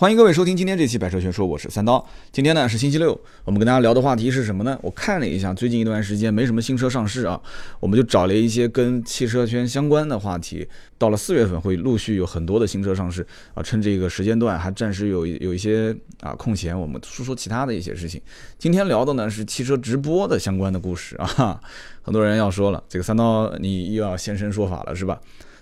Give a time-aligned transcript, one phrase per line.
[0.00, 2.02] 欢迎各位收听今天这期百车全说，我是三刀。
[2.32, 4.78] 今天呢是星期六，我们跟大家聊的话题是什么呢？
[4.80, 7.38] 我看了一下，最近一段时间没什么新车上市啊，
[7.80, 10.66] 我们就找了一些跟汽车圈相关的话题。
[10.96, 13.20] 到了四月份会陆续有很多的新车上市
[13.52, 18.18] 啊，趁这个时间段还暂时有有一些啊空闲，我们说说其他的一些事情。
[18.58, 21.60] 今天聊的呢是汽车直播的相关的故事啊，
[22.00, 25.20] 很多人要说了，这个三刀你又要现身说法了是吧？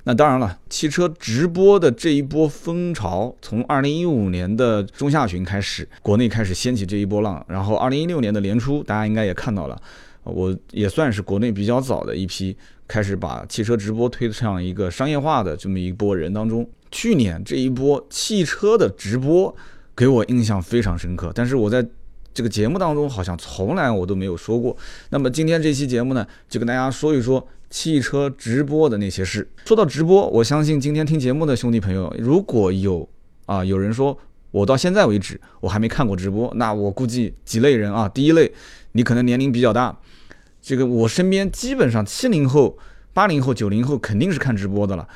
[0.09, 7.44] 那当然了，汽车直播的这一波风潮，从二零一五年的中下旬开始，国内开始掀起这一波浪。
[7.46, 9.79] 然后二零一六年的年初，大家应该也看到了，
[10.25, 16.67] 我也算是国内比较早的一批开始把汽车直播推向一个商业化的这么一波人当中。
[16.90, 19.54] 去年这一波汽车的直播
[19.95, 21.86] 给我印象非常深刻，但是我在
[22.38, 24.76] 这个节目当中好像从来我都没有说过。
[25.10, 27.44] 那么今天这期节目呢，就跟大家说一说。
[27.68, 29.46] 汽车直播的那些事。
[29.66, 33.06] 说到直播，我相信今天听节目的兄弟朋友，如果有
[33.44, 34.16] 啊有人说
[34.52, 38.08] 我到现在为止我还没看过直播，那我估计几类人啊。
[38.08, 38.50] 第一类，
[38.92, 39.98] 你可能年龄比较大，
[40.62, 42.78] 这个我身边基本上七零后、
[43.12, 45.08] 八零后、九零后肯定是看直播的了。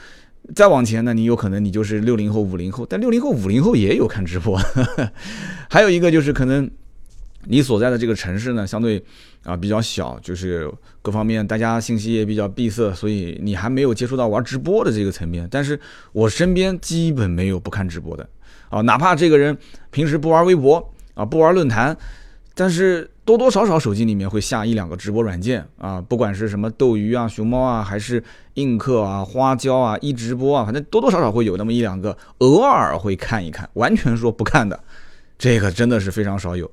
[0.54, 4.60] 再往前呢，你有可能你就是六零后、五零后，但六零后、五零后也有看直播。
[5.70, 6.70] 还有一个就是可能。
[7.46, 9.02] 你所在的这个城市呢，相对
[9.42, 15.48] 啊比较小，就是各方面大家信息也比较闭塞，所以你还没有接触到玩直播的这个层面。
[15.50, 15.78] 但是
[16.12, 18.28] 我身边基本没有不看直播的
[18.68, 19.56] 啊，哪怕这个人
[19.90, 21.96] 平时不玩微博啊，不玩论坛，
[22.54, 28.22] 但是多多少少手机里面会下一两个直播软件啊，不管是什么斗鱼啊、熊猫啊，还是
[28.54, 34.78] 映客啊、花椒啊、一直播啊，反正多多少少会有那么一两个，偶尔会看一看，完全说不看的，
[35.38, 36.70] 这个真的是非常少有。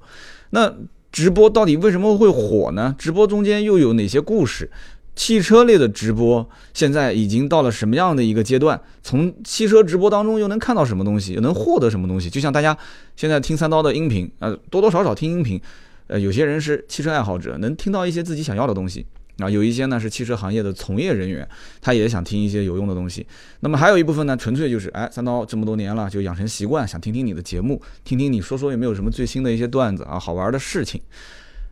[0.52, 0.74] 那
[1.12, 2.96] 直播到底为什么会火呢？
[2.98, 4.70] 直播中间又有哪些故事？
[5.16, 8.80] 汽车类的直播现在已经到了什么样的一个阶段？
[9.04, 11.34] 从汽车直播当中又能看到什么东西？
[11.34, 12.30] 又能获得什么东西？
[12.30, 12.78] 就像大家
[13.18, 15.60] 现在听三刀的音频，呃，多多少少听音频，
[16.08, 19.06] 呃，有些人是汽车爱好者，能听到一些自己想要的东西。
[19.44, 21.48] 啊，有一些呢是汽车行业的从业人员，
[21.82, 23.26] 他也想听一些有用的东西。
[23.62, 31.02] 那么还有一部分呢，纯粹就是哎，三刀这么多年了，就养成习惯，想听听你的节目，听听你说说有没有什么最新的一些段子啊，好玩的事情。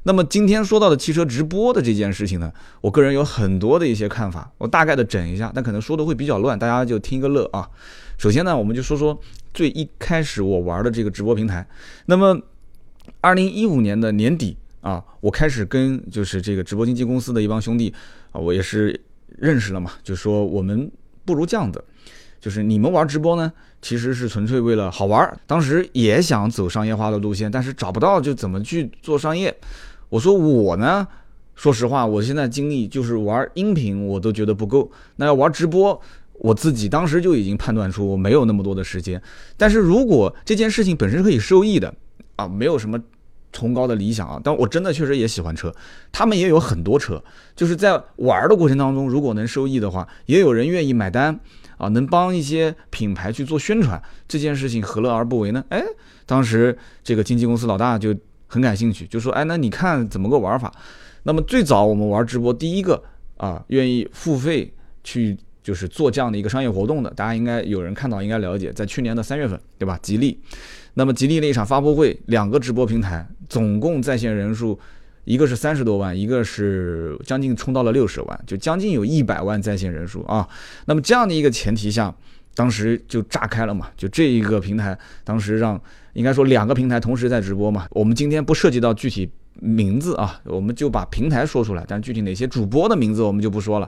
[0.03, 7.69] 那么今天说到的汽车直播的这件事情呢，我个人有很多的一些看法，我大概的整一下，但可能说的会比较乱，大家就听一个乐啊。
[8.17, 9.19] 首先呢，我们就说说
[9.53, 11.67] 最一开始我玩的这个直播平台。
[12.05, 12.39] 那么
[13.19, 14.55] 二零一五年的年底。
[14.81, 17.93] 啊，我开始跟就是这个直播经纪公司的一帮兄弟
[18.31, 18.97] 啊，我也是
[19.37, 20.89] 认识了嘛，就说我们
[21.25, 21.83] 不如这样子，
[22.39, 23.51] 就是你们玩直播呢，
[23.81, 29.53] 其实是纯粹为了好玩，当时也想走商业化的路线，但是找不到就怎么去做商业。
[30.09, 31.05] 我说我呢，
[31.55, 35.99] 说实话，我现在精力就是玩音频，我都觉得不够，那要玩直播，
[36.33, 39.21] 我自己当时就已经判断出我没有那么多的时间。
[39.57, 41.93] 但是如果这件事情本身可以受益的
[42.37, 42.97] 啊，没有什么。
[43.51, 45.73] 崇高的理想啊，但我真的确实也喜欢车，
[46.11, 47.23] 他们也有很多车，
[47.55, 51.39] 就是在玩的过程当中，如果能收益的话，也有人愿意买单
[51.77, 55.63] 啊，能帮一些品牌去做宣传，这件事情何乐而不为呢？
[55.69, 55.83] 哎，
[56.25, 58.15] 当时这个经纪公司老大就
[58.47, 60.71] 很感兴趣，就说，哎，那你看怎么个玩法？
[61.23, 63.03] 那么最早我们玩直播，第一个
[63.37, 69.99] 啊，愿意付费去就是做这样的一个商业活动的，大家应该有人看到，应该了解，在去年的三月份，对吧？
[70.01, 70.39] 吉利。
[70.97, 74.77] 那么吉利那一场发布会，两个直播平台总共在线人数，
[75.25, 80.49] 一个是三十多万，一个是将近冲到了六十万，就将近有一百万在线人数啊。
[80.85, 82.11] 那么这样的一个前提下，
[82.55, 85.79] 当时就炸开了嘛，就这一个平台，当时让
[86.13, 87.85] 应该说两个平台同时在直播嘛。
[87.91, 89.29] 我们今天不涉及到具体
[89.59, 93.87] 名字啊，我们就把平台说出来，但具体哪些主播的名字我们就不说了。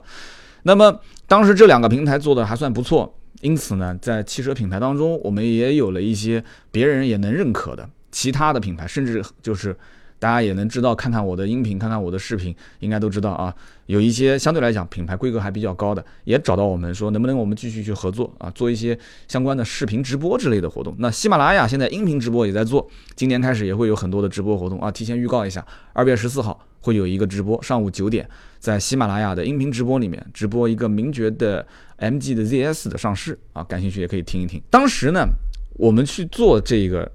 [0.61, 3.15] 那么当时这两个平台做的还算不错。
[3.41, 9.75] 因此呢，在汽车品牌当中，我们也有了一些别人也能认可的其他的品牌，甚至就是
[10.19, 13.53] 大家也能知道，看看我的音频，看看我的视频，应该都知道啊。
[13.85, 20.93] 有一些相对来讲品牌规格还比较高的，也找到我们说，能不能我们继续去合作啊，做一些相关的视频直播之类的活动。
[20.99, 24.91] 那喜马拉雅现在音频直播也在做，今年开始也会有很多的直播活动啊。
[24.91, 28.27] 提前预告一下，二月十四号会有一个直播，上午九点，
[28.59, 31.65] 在喜马拉雅的音频直播里面直播一个名爵的。
[32.01, 34.61] MG 的 ZS 的上市啊，感兴趣也可以听一听。
[34.69, 35.27] 当时呢，
[35.73, 37.11] 我们去做这个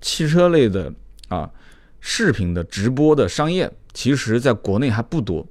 [0.00, 0.92] 汽车类的
[1.26, 1.50] 啊
[1.98, 5.44] 视频的直播的商业，其实在国内还不多。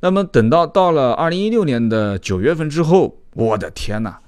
[0.00, 4.18] 那么等到到了二零一六年的九月份之后，我的天哪，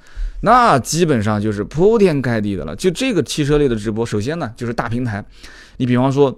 [0.43, 2.77] 那基本上就是铺天盖地的了。
[2.77, 5.25] 就这个汽车类的直播，首先呢就是大平台，
[5.79, 6.33] 你比方说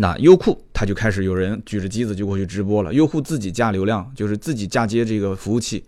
[0.00, 2.92] 那优酷，它就开始有人举着机子就过去直播了。
[2.92, 5.84] 优酷自己架流量，就是自己嫁接这个服务器。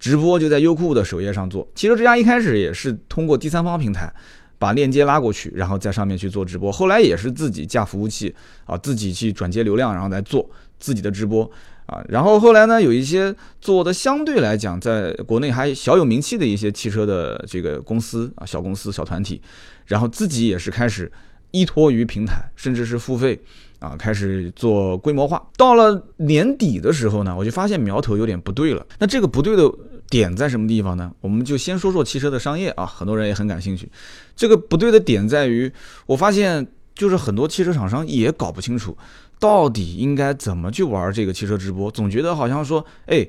[0.00, 1.66] 直播就在优酷的首页上做。
[1.72, 4.12] 汽车之家一开始也是通过第三方平台，
[4.58, 6.72] 把链接拉过去，然后在上面去做直播。
[6.72, 10.50] 后来也是自己架服务器啊，自己去转接流量，然后来做
[10.80, 11.48] 自己的直播
[11.86, 12.02] 啊。
[12.08, 19.40] 然后后来呢，有一些做的相对来讲，在国内还小有名气的一些汽车的这个公司啊，小公司、小团体，
[19.86, 21.08] 然后自己也是开始
[21.52, 23.40] 依托于平台，甚至是付费。
[23.78, 25.44] 啊，开始做规模化。
[25.56, 28.86] 到了年底的时候呢，我就发现苗头有点不对了。
[29.00, 29.68] 那这个不对的
[30.08, 31.12] 点在什么地方呢？
[31.20, 33.90] 我们就先说说汽车的商业啊，很多人也很感兴趣。
[34.36, 35.68] 这个不对的点在于，
[36.06, 36.64] 我发现
[36.94, 38.96] 就是很多汽车厂商也搞不清楚，
[39.40, 41.90] 到底应该怎么去玩这个汽车直播。
[41.90, 43.26] 总觉得好像说，哎，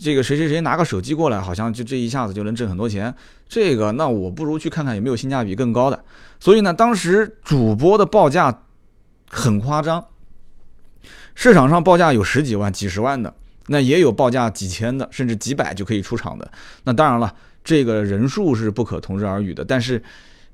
[0.00, 3.14] 这个谁谁谁拿个手机过来，好像就这一下子就能挣很多钱。
[3.48, 6.04] 这个那我不如去看看有没有性价比更高的。
[6.38, 8.62] 所以呢，当时主播的报价。
[9.28, 10.06] 很夸张，
[11.34, 13.34] 市场上报价有十几万、几十万的，
[13.66, 16.48] 那也有报价几千的，甚至几百就可以出场的。
[16.84, 17.34] 那当然了，
[17.64, 19.64] 这个人数是不可同日而语的。
[19.64, 20.00] 但是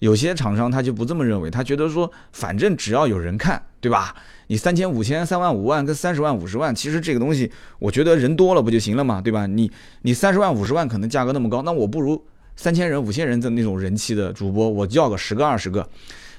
[0.03, 4.13] 有些厂商他就不这么认为，他觉得说，反正只要有人看，对吧？
[4.49, 9.47] 你三千、五千、三万、五万跟三十万、五十万，其实这个东西，我觉得人多了不就行了嘛，对吧？
[9.47, 9.71] 你
[10.03, 12.21] 你三十万、五十万可能价格那么高，那我不如
[12.57, 15.89] 三千人、五千人的那种人气的主播，我叫个十个、二十个。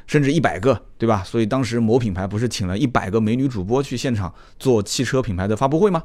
[0.06, 1.24] 甚至一百个，对吧？
[1.24, 6.04] 所以当时某品牌不是请了一百个美女主播去现场做汽车品牌的发布会吗？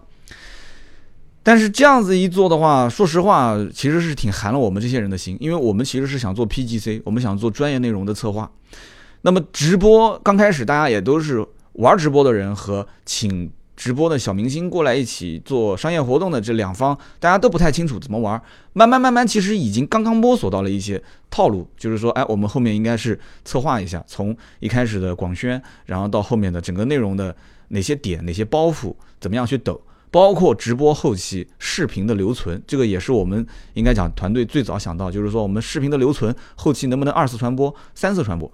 [1.43, 8.51] 但是这样子一做的话，说实话，其实是挺寒了我们这些人的心，因为我们其实是想做 PGC，我们想做专业内容的策划。
[9.23, 11.45] 那么直播刚开始，大家也都是
[11.75, 13.51] 玩直播的人和请。
[13.79, 18.43] 直播的小明星过来一起做商业活动的这两方，大家都不太清楚怎么玩。
[18.73, 21.01] 慢慢慢慢，其实已经刚刚摸索到了一些
[21.31, 27.33] 套路，就是说，哎，我们后面应该是策划一下，从一开始的广宣，然后到后面的整个内容的
[27.69, 38.51] 哪些点、哪些包袱，怎么样去抖，包括直播后期视频的留存，这个也是我们应该讲团队最早想到，就是说我们视频的留存后期能不能二次传播、三次传播。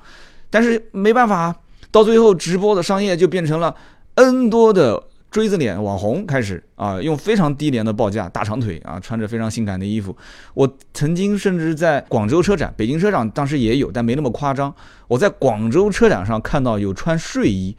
[0.51, 1.55] 但是没办法，
[1.91, 3.75] 到最后直播的商业就变成了
[4.15, 5.05] N 多的。
[5.31, 10.17] 锥子脸网红开始啊，用非常低廉的报价，大长腿啊，穿着非常性感的衣服。
[10.55, 14.73] 我曾经甚至在广州车展、北京车展当时也有，但没那么夸张。
[15.09, 17.77] 我在广州车展上看到有穿睡衣，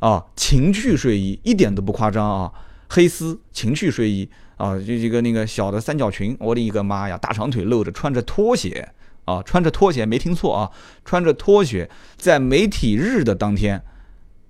[0.00, 2.52] 啊，情趣睡衣，一点都不夸张啊，
[2.88, 8.88] 黑丝情趣睡衣啊，就一个那个小的三角裙，我的一个妈呀，大长腿露着，穿着拖鞋
[9.24, 10.70] 啊，穿着拖鞋，没听错啊，
[11.04, 13.82] 穿着拖鞋，在媒体日的当天。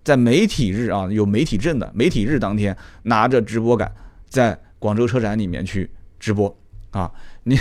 [0.05, 3.93] 在媒体日啊，有媒体证的媒体日当天，拿着直播杆
[4.27, 6.57] 在广州车展里面去直播
[6.91, 7.11] 啊！
[7.45, 7.57] 你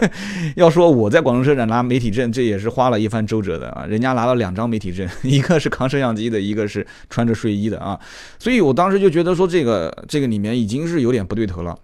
[0.56, 3.84] 要说我在广州车展拿媒体证，这也是花了一番周折的啊！
[3.86, 7.98] 人家拿了两张媒体证， 一个是扛摄像机的，一个是穿着睡衣的啊！
[8.38, 11.76] 所以我当时就觉得说，这个这个里面已经是有点不对头了，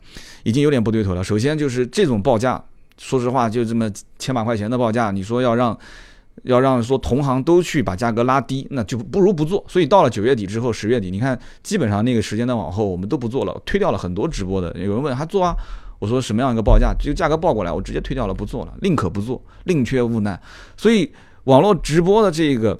[0.42, 1.22] 已经有点不对头了。
[1.24, 2.62] 首先就是这种报价，
[2.98, 5.78] 说实话就这么千把块钱的报价，你说要让。
[6.44, 9.62] 要让说同行都去把价格拉低，那就不如不做。
[9.68, 14.74] 所以到了九月底之后，十月底，你看基本上那个时间的往后，我们都不做了，推掉了很多直播的。
[14.78, 15.54] 有人问还做啊？
[16.02, 20.40] 我说什么样一个报价，这个价格报过来，我直接推掉了，不做了，宁可不做，宁缺毋滥。
[20.76, 21.08] 所以
[21.44, 22.76] 网络直播的这个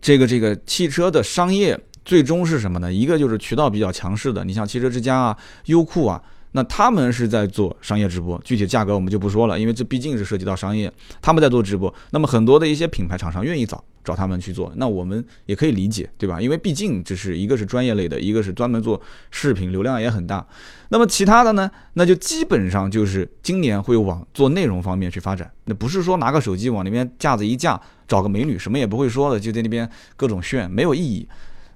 [0.00, 2.92] 这个这个汽车的商业最终是什么呢？
[2.92, 6.20] 一个就是渠道比较强势的，你像汽车之家啊、优酷啊。
[6.52, 10.92] 那他们是在做商业直播，具体价格我们就不说了，因为这毕竟是涉及到商业。
[11.20, 16.40] 他们在做直播，那么很多的一些品牌厂商愿意找找他们去做，那我们也可以理解，对吧？
[16.40, 20.46] 因为毕竟这是一个是专业类的，一个是专门做视频，流量也很大。
[20.90, 25.50] 那么其他的呢，那就基本上就是今年会往做内容方面去发展。
[25.64, 31.26] 那不是说拿个手机往那边架子一架，找个美女什么也不会说的，就在那边各种炫，没有意义。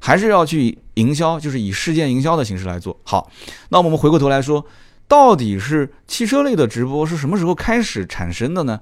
[0.06, 3.28] 还是要去营销，就是以事件营销的形式来做好。
[3.70, 4.64] 那我们回过头来说，
[5.08, 8.80] 到底是汽车类的直播是什么时候开始产生的呢？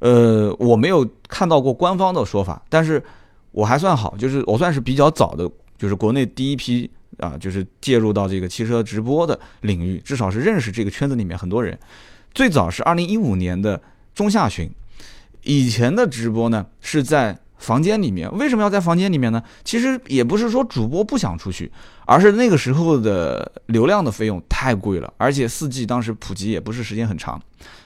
[0.00, 3.02] 呃，我没有看到过官方的说法，但是
[3.52, 11.78] 我还算好，就是我算是比较早的，就是国内第一批啊，就是介入到这个汽车直播的领域，至少是认识这个圈子里面很多人。
[12.34, 13.80] 最早是二零一五年的
[14.14, 14.70] 中下旬，
[15.42, 17.38] 以前的直播呢是在。
[17.60, 19.40] 房间里面为什么要在房间里面呢？
[19.64, 21.70] 其实也不是说主播不想出去，
[22.06, 27.40] 而是那个时候的流量的费用太贵了，而且四 G 当时普及也不是时间很长，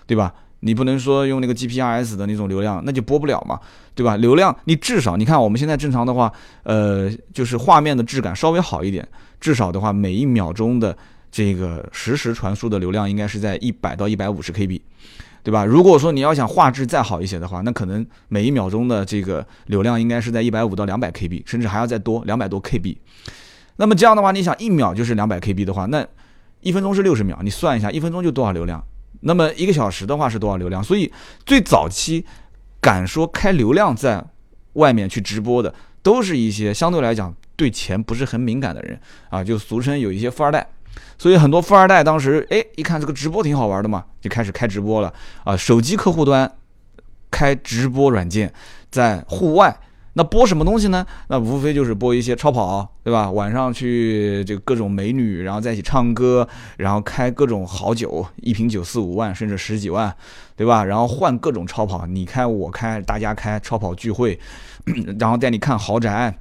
[0.06, 0.32] 对吧？
[0.60, 3.60] 你不能说用那个 GPRS 的那种流量，那就播不了嘛，
[3.94, 4.16] 对吧？
[4.16, 9.06] 流量你至少你看我们现在正常的话，呃，就是画面的质感稍微好一点，
[9.40, 10.96] 至少的话每一秒钟的
[11.30, 14.80] 这个实时传输的流量应该是在一百到一百五十 KB。
[15.44, 15.64] 对吧？
[15.64, 22.96] 如果说你要想画质再好一些的话，那可能每一秒钟的这个流量应该是在一百五到两百 KB，甚至还要再多两百多 KB。
[23.76, 26.06] 那么这样的话，你想一秒就是两百 KB 的话，那
[26.60, 28.82] 一分钟是六十秒，你算一下，一分钟就多少流量？
[29.20, 30.82] 那么一个小时的话是多少流量？
[30.82, 31.12] 所以
[31.44, 32.24] 最早期
[32.80, 34.24] 敢说开流量在
[34.74, 38.98] 外面去直播的，都是一些相对来讲对钱不是很敏感的人
[39.28, 40.66] 啊，就俗称有一些富二代。
[41.18, 45.12] 所以很多富二代当时哎一看这个直播挺好玩的嘛，就开始开直播了
[45.44, 46.50] 啊，手机客户端
[47.30, 48.52] 开直播软件，
[48.90, 49.76] 在户外。
[50.16, 51.04] 那播什么东西呢？
[51.26, 53.28] 那无非就是播一些超跑，对吧？
[53.28, 60.14] 晚上去这个各种美女，然后在一起唱歌，然后开各种好酒，一瓶酒四五万，甚至十几万，
[60.54, 60.84] 对吧？
[60.84, 64.38] 然后换各种超跑，你开我开，大家开超跑聚会，
[65.18, 66.32] 然后带你看豪宅，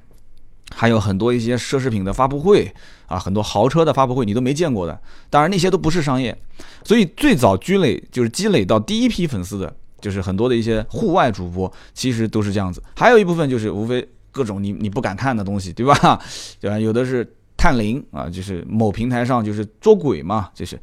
[0.72, 2.72] 还有很多一些奢侈品的发布会
[3.06, 5.00] 啊，很多豪车的发布会你都没见过的。
[5.30, 6.36] 当然那些都不是商业，
[6.84, 9.74] 所以最早积累就是积累到第一批粉丝的。
[10.00, 12.82] 就是很多的一些户外主播，其实都是这样子。
[12.94, 16.20] 还有一部分就是无非各种你你不敢看的东西，对吧？
[16.60, 16.78] 对吧？
[16.78, 20.78] 有的是探灵啊，就是某平台上就是捉鬼嘛，就是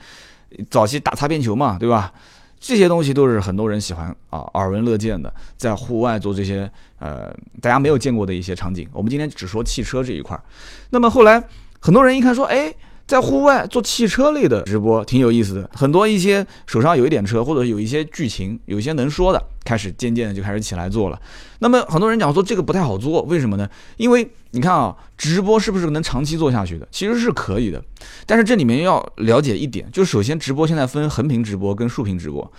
[0.71, 2.11] 早期打擦边球嘛，对吧？
[2.59, 8.89] 这些东西都是很多人喜欢啊，耳闻乐见的，在户外做这些呃大家没有见过的一些场景。
[8.91, 10.41] 我们今天只说汽车这一块儿。
[10.89, 11.43] 那么后来
[11.81, 12.73] 很多人一看说，哎。
[13.07, 21.21] 在户外做汽车类的直播挺有意思的，很多一些手上有一点车或者有一些剧情、有一些能说的，开始渐渐的就开始起来做了。
[21.59, 23.69] 那么很多人讲说这个不太好做，为什么呢？
[23.97, 26.87] 因为你看啊，直播是不是能长期做下去的？
[26.89, 27.83] 其实是可以的，
[28.25, 32.49] 但是这里面要了解一点，就首先直播现在分横屏直播跟竖屏直播。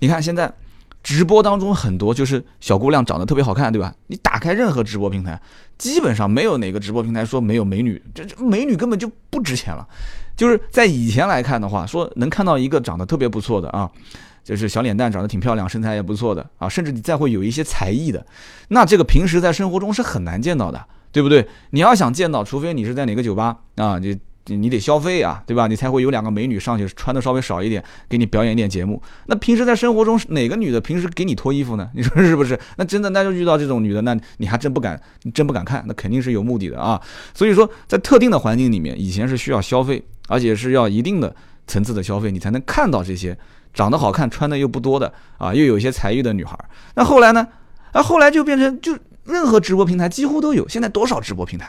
[0.00, 0.52] 你看现在。
[1.02, 3.94] 直播当中很多就是小姑娘长得特别好看，对吧？
[4.06, 5.40] 你打开任何直播平台，
[5.78, 9.86] 基本上没有哪个直播平台说没有美女，这这美女根本就不值钱了。
[10.36, 13.90] 就是在以前来看的话，说能看到一个长得特别不错的啊，
[14.44, 18.24] 就是小脸蛋长得挺漂亮，身材也不错的啊，甚至你再会有一些才艺的，
[18.68, 21.48] 那这个平时在生活中是很难见到的，对不对？
[21.70, 24.10] 你要想见到，除非你是在哪个酒吧啊，就。
[24.46, 25.66] 你得消费啊，对吧？
[25.66, 29.00] 你才会有两个美女上去穿的稍微少一点，给你表演一点节目。
[29.26, 31.88] 那平时在生活中，哪个女的平时给你脱衣服呢？
[31.94, 32.58] 你说是不是？
[32.76, 35.84] 那真的，那就遇到这种女的，那你还真不敢，你真不敢看。
[35.86, 37.00] 那肯定是有目的的啊。
[37.34, 41.34] 所以说，在特定的环境里面，以前是需要消费，而且是要一定的
[41.66, 43.36] 层次的消费，你才能看到这些
[43.72, 46.58] 长得好看、穿的又不多的啊，又有一些才艺的女孩。
[46.94, 47.46] 那后来呢？
[47.92, 50.68] 啊，后来就变成就任何直播平台几乎都有。
[50.68, 51.68] 现在多少直播平台？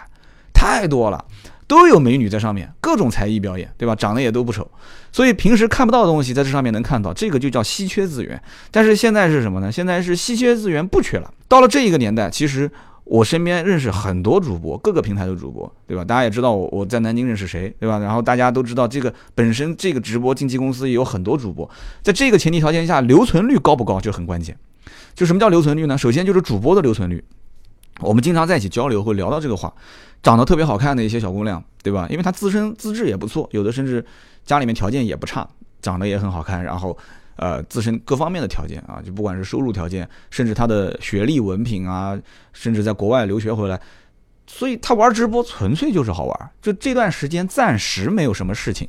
[0.53, 1.25] 太多了。
[1.71, 3.95] 都有美女在上面，各种才艺表演，对吧？
[3.95, 4.69] 长得也都不丑，
[5.09, 8.43] 所以平时看不到的东西在这上面能看到，这个就叫稀缺资源。
[8.71, 9.71] 但是现在是什么呢？
[9.71, 11.33] 现在是稀缺资源不缺了。
[11.47, 12.69] 到了这一个年代，其实
[13.05, 16.03] 我身边认识很多主播，各个平台的主播，对吧？
[16.03, 17.97] 大家也知道我我在南京认识谁，对吧？
[17.99, 21.69] 然后大家都知道这个本身这个直播经纪公司也有很多主播，
[22.03, 24.57] 在这个前提条件下，留存率高不高就很关键。
[25.15, 25.97] 就什么叫留存率呢？
[25.97, 27.23] 首先就是主播的留存率。
[27.99, 29.71] 我们经常在一起交流，会聊到这个话，
[30.23, 32.07] 长得特别好看的一些小姑娘，对吧？
[32.09, 34.03] 因为她自身资质也不错，有的甚至
[34.45, 35.47] 家里面条件也不差，
[35.81, 36.97] 长得也很好看，然后，
[37.35, 42.17] 呃，自身各方面的条件啊，就不管是收入条件，甚至她的学历文凭啊，
[42.53, 43.79] 甚至在国外留学回来，
[44.47, 48.87] 所以她玩直播纯粹就是好玩，就这段时间暂时没有什么事情，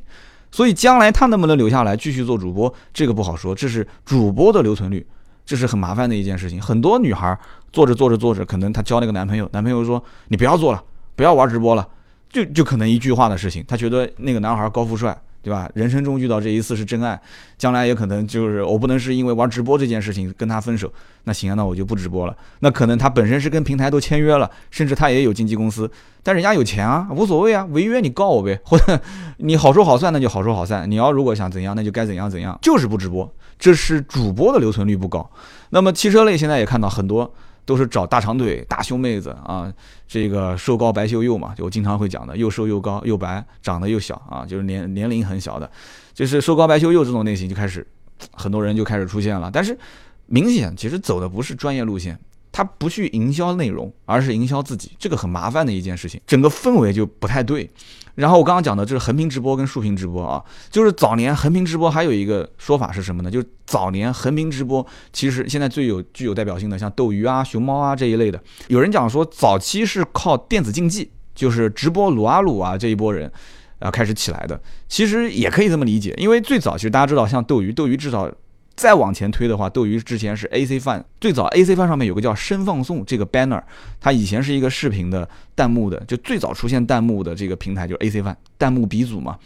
[0.51, 5.05] 所以将来她能不能留下来继续做主播，这个不好说，这是主播的留存率。
[5.45, 7.37] 这是很麻烦的一件事情，很多女孩
[7.73, 10.81] 做着做着做着，可能她交那个男朋友，男朋友说你不要做了，
[11.15, 11.85] 不要玩直播了，
[12.29, 15.69] 就就可能一句话的事情，她觉得那个男孩高富帅，对吧？
[15.73, 17.19] 人生中遇到这一次是真爱，
[17.57, 20.89] 将来也可能就是我不能是因为玩直播这件事情跟他分手，
[21.23, 22.37] 那行啊，那我就不直播了。
[22.59, 25.89] 那可能他本身是跟平台都签约了，甚至他也有经纪公司，
[26.21, 28.99] 但人家有钱啊，无所谓啊，违约你告我呗，或者
[29.37, 30.89] 你好说好算，那就好说好算。
[30.89, 33.29] 你要如果想怎样，那就该怎样怎样，就是不直播。
[33.59, 35.29] 这是主播的留存率不高，
[35.69, 37.31] 那么汽车类现在也看到很多
[37.65, 39.71] 都是找大长腿、大胸妹子啊，
[40.07, 45.69] 这个瘦高白秀幼嘛，就我经常会讲的，又瘦又高又白，长得又小啊，就是年年龄很小的，
[46.13, 47.85] 就是瘦高白秀幼这种类型就开始，
[48.31, 49.77] 很多人就开始出现了，但是
[50.25, 52.19] 明显其实走的不是专业路线。
[52.55, 57.67] 他不去营销内容，而是营销自己，这个很麻烦的一件事情，整个氛围就不太对。
[58.15, 63.31] 然后我刚刚讲的这是横屏直播跟竖屏直播啊，就是早年横屏直播还有一个说法是什么呢？
[63.31, 73.31] 就是早年横屏直播其实现在最有具有代表性的，像斗鱼啊、熊猫啊这一类的，有人讲说早期是靠电子竞技，就是直播撸啊撸啊这一波人
[73.79, 78.31] 啊开始起来的，其实也可以这么理解，因为最早其实大家知道，像斗鱼，斗鱼至少。
[78.75, 83.61] 再往前推的话，斗鱼之前是 AC Fun，最早 AC Fun 上面有个叫“深放送”这个 banner，
[84.01, 89.37] 它以前是一个视频的弹幕的，就最早出现弹幕的这个平台就是 AC Fun，弹幕鼻祖嘛。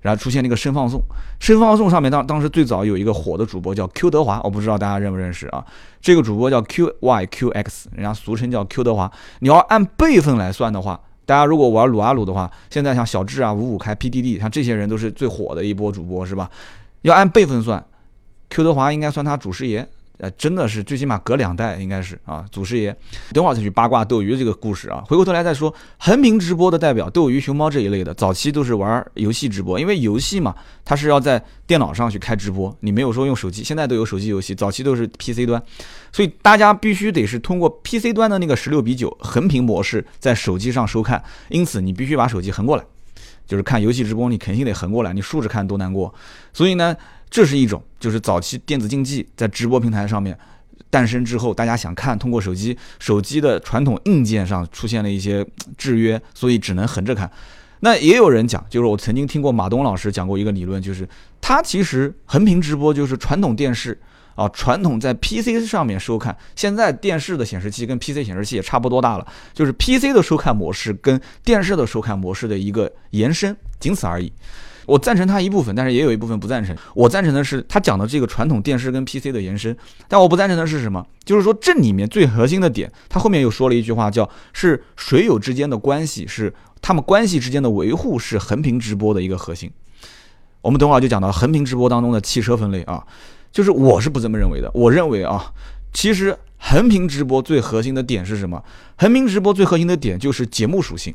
[0.00, 1.02] 然后出现那个“深放送
[1.40, 5.64] ”，“深放送”上面当当时最早有一个火的主播叫 Q 德华，我不知道大家认不认识啊？
[6.00, 9.10] 这个主播叫 QYQX，人家俗称叫 Q 德华。
[9.40, 16.48] 你要按辈分来算的话，大家如果玩撸啊撸的话，现在像小智啊、五五开、PDD，像这些人都是最火的一波主播，是吧？
[17.02, 17.84] 要按辈分算。
[18.50, 19.86] Q 德华应该算他祖师爷，
[20.18, 22.96] 呃，真的是最起码隔两代应该是啊，祖师爷。
[23.32, 25.04] 等会儿再去八卦斗鱼这个故事啊。
[25.06, 35.62] 回过头来再说，横屏直播的代表斗鱼、熊猫这一类的，早期都是玩游戏直播，因为游戏嘛，它是要在电脑上去开直播，你没有说用手机，现在都有手机游戏，早期都是 PC 端，
[36.10, 42.84] 所以大家必须得是通过 PC 端的那个十六比九横屏模式在手机上收看，因此你必须把手机横过来，
[43.46, 46.12] 就是看游戏直播，你肯定得横过来，你竖着看多难过。
[46.52, 46.96] 所以呢。
[47.30, 50.36] 这是一种，就是早期电子竞技在直播平台上面
[50.90, 57.30] 诞生之后，大家想看，通过手机，手机的传统硬件上出现了一些制约，所以只能横着看。
[57.80, 61.08] 那也有人讲，就是我曾经听过马东老师讲过一个理论，就是
[61.40, 63.96] 他其实横屏直播就是传统电视
[64.34, 74.32] 啊，传统在 PC 上面收看，现在电视的显示器跟 PC 显示器也差不多大了，就是 PC 的收看模式跟电视的收看模式的一个延伸，仅此而已。
[74.88, 76.74] 我赞成他一部分，但是也有一部分不赞成。
[76.94, 79.76] 我赞成的是他讲的这个传统电视跟 PC 的延伸，
[80.08, 81.06] 但我不赞成的是什么？
[81.26, 89.70] 就是说这里面最核心的点，他后面又说了一句话，叫是水友之间的关系，是他们关系之间的维护，是横屏直播的一个核心。
[90.62, 93.06] 我们等会儿就讲到横屏直播当中的汽车分类啊，
[93.52, 94.70] 就是我是不这么认为的。
[94.72, 95.52] 我认为啊，
[95.92, 98.64] 其实横屏直播最核心的点是什么？
[98.96, 101.14] 横屏直播最核心的点就是节目属性。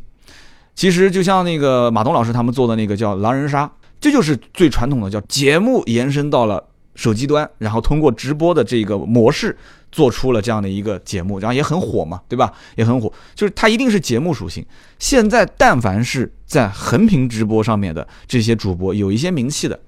[0.76, 6.64] 其实就像那个马东老师他们做的那个叫狼人杀，这就是最传统的叫节目延伸到了
[6.96, 9.56] 手机端，然后通过直播的这个模式
[9.92, 12.52] 做出了这样的一个节目，然后也很火嘛，对吧？
[12.76, 14.66] 也很火，就是它一定是节目属性。
[14.98, 19.80] 现在但凡是在横屏直播上面的这些主播，有一些名气的，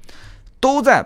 [0.60, 1.04] 都在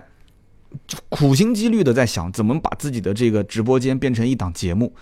[1.08, 4.94] 苦心积虑的在想怎么把自己的这个直播间变成一档节目，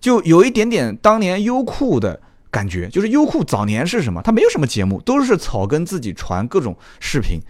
[0.00, 2.20] 就有一点点当年优酷的。
[2.54, 4.22] 感觉就是优酷早年是什么？
[4.22, 7.40] 它没有什么节目，都是草根自己传各种视频。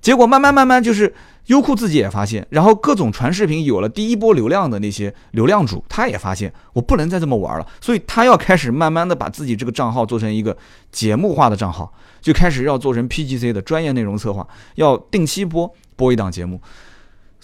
[0.00, 1.12] 结果慢慢慢慢，就是
[1.46, 10.56] 优酷自己也发现，然后各种传视频有了第一波流量的那些流量主，他也发现我不能再这么玩了，所以他要开始慢慢的把自己这个账号做成一个
[10.92, 16.60] 节目化的账号，就开始要做成 PGC 的专业内容策划，要定期播播一档节目。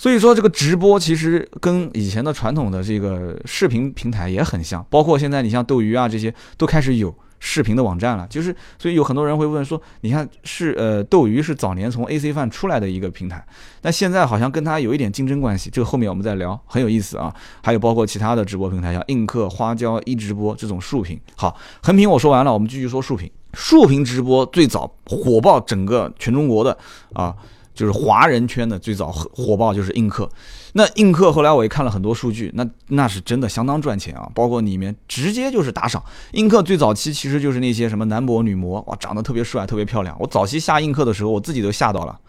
[0.00, 8.26] 所以说，这个直播其实跟以前的传统的这个视频平台也很像，包括现在你像斗鱼啊这些都开始有视频的网站了。
[8.30, 13.44] 就是，所以有很多人会问说，你看是呃，斗鱼是早年从 AC 范出来的一个平台，
[13.82, 15.68] 那现在好像跟它有一点竞争关系。
[15.68, 17.30] 这个后面我们再聊，很有意思啊。
[17.62, 21.20] 还有包括其他的直播平台，像映客、花椒、一直播这种竖屏。
[21.36, 23.30] 好，横屏我说完了，我们继续说竖屏。
[23.52, 26.74] 竖屏直播最早火爆整个全中国的
[27.12, 27.36] 啊。
[27.80, 30.28] 就是华人圈的最早火爆就是映客，
[30.74, 36.04] 那映客后来我也看了很多数据，那那是真的相当赚钱啊，包括里面直接就是打赏。
[36.32, 40.14] 映客最早期其实就是那些什么男模女模，哇，长得特别帅，特别漂亮。
[40.20, 42.20] 我早期下映客的时候，我自己都吓到了，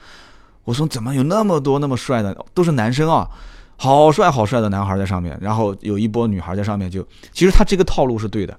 [0.63, 3.27] 我说怎么有那么多那么帅的，都是男生啊，
[3.75, 8.57] 好帅好帅的男孩在上面，然后有一波女孩在上面，就其实他这个套路是对的，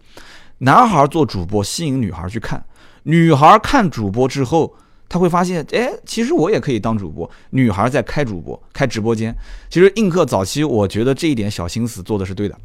[0.58, 2.62] 男孩做主播吸引女孩去看，
[3.04, 4.74] 女孩看主播之后。
[5.12, 7.30] 他会发现，哎，其实我也可以当主播。
[7.50, 9.36] 女孩在开主播、开直播间。
[9.68, 12.56] 其实映客早期，我觉得这一点小心思做的是对的，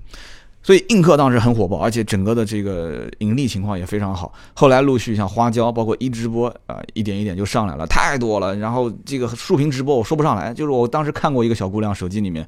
[0.64, 4.32] 所以映客当时很火爆，而且整个的这个盈利情况也非常好。
[4.54, 8.56] 后来陆续像花椒，包括一直播啊，一点一点就上来了，太多了。
[8.56, 12.48] 然后这个竖屏直播我说不上来，就是我当时看过一个小姑娘手机里面，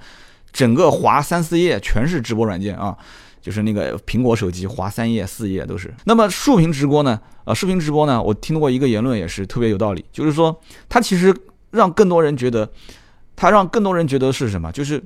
[0.54, 2.98] 整个滑三四页全是直播软件啊。
[3.42, 5.94] 就是那个苹果手机滑三页四页都是。
[6.06, 7.20] 那么竖屏直播呢？
[7.46, 8.22] 呃，竖屏直播呢？
[8.22, 11.36] 我听过一个言论也是特别有道理，就是说它其实
[11.72, 12.70] 让更多人觉得，
[13.36, 14.72] 它让更多人觉得是什么？
[14.72, 15.04] 就是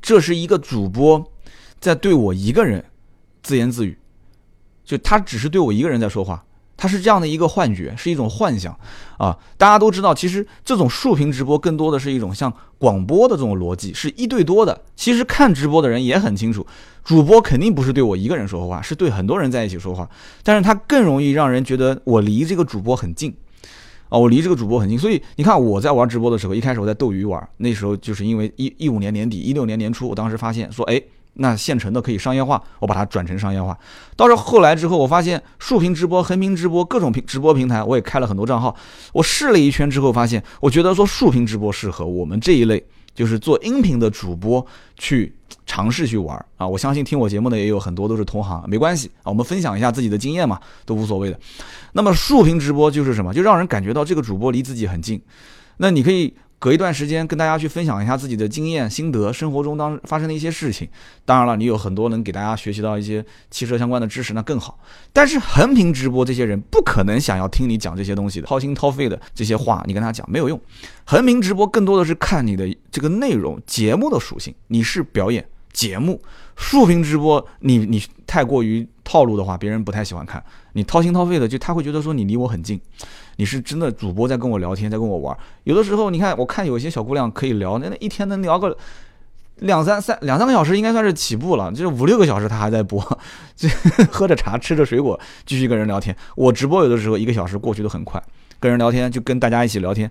[0.00, 1.32] 这是一个主播
[1.80, 2.84] 在对我一个人
[3.42, 3.96] 自言自语，
[4.84, 6.44] 就他只是对我一个人在说话。
[6.80, 8.74] 它是这样的一个幻觉，是一种幻想，
[9.18, 14.80] 啊，大家都知道，其实这种竖屏直播更多的是一种像广播的这种逻辑，是一对多的。
[14.96, 16.66] 其实看直播的人也很清楚，
[17.04, 20.08] 主播肯定不是对我一个人说话，是对很多人在一起说话。
[20.42, 23.30] 但是它更容易让人觉得我离这个主播很近，
[24.08, 24.98] 啊，我离这个主播很近。
[24.98, 31.02] 所以你看我在玩直播的时候，一开始我在斗鱼玩，那时候就是因为一一五年年底、一六年年初，我当时发现说，哎。
[31.34, 33.78] 那现成的可以商业化，我把它转成商业化。
[34.16, 38.74] 到时候后来之后，我发现竖屏直播、横屏直播各种平直播平台，我也开了很多账号。
[39.12, 44.64] 我试了一圈之后，发现我觉得说竖屏直播适合我们这一类，就是做音频的主播
[44.98, 46.66] 去尝试去玩啊。
[46.66, 51.38] 我相信听我节目的也有很多都是同行，没关系啊，我们分享一下自己的经验嘛，都无所谓的。
[51.92, 53.32] 那么竖屏直播就是什么？
[53.32, 55.22] 就让人感觉到这个主播离自己很近。
[55.78, 56.34] 那你可以。
[56.60, 60.86] 隔一段时间跟大家去分享一下自己的经验心得，生活中当发生的一些事情。
[61.24, 64.78] 当然了，你有很多能给大家学习到一些汽车相关的知识，那更好。
[65.10, 70.60] 但是横屏直播这些人不可能想要听你讲这些东西的，掏心掏肺的这些话，你跟他讲没有用。
[71.04, 75.42] 横屏直播更多的是看你的这个内容节目的属性，你是表演
[75.72, 76.20] 节目。
[76.56, 80.44] 竖屏直播，你你太过于套路的话，别人不太喜欢看。
[80.74, 82.78] 你掏心掏肺的，就他会觉得说你离我很近，
[83.40, 85.34] 你是真的主播在跟我聊天，在跟我玩。
[85.64, 88.76] 有的时候，你看，我看有些小姑娘可以聊，那那一天能聊个
[89.60, 91.72] 两三三两三个小时，应该算是起步了。
[91.72, 93.02] 就是五六个小时，他还在播，
[93.56, 93.66] 这
[94.12, 96.14] 喝着茶，吃着水果，继续跟人聊天。
[96.36, 98.22] 我直播有的时候一个小时过去的很快，
[98.60, 100.10] 跟人聊天就跟大家一起聊天。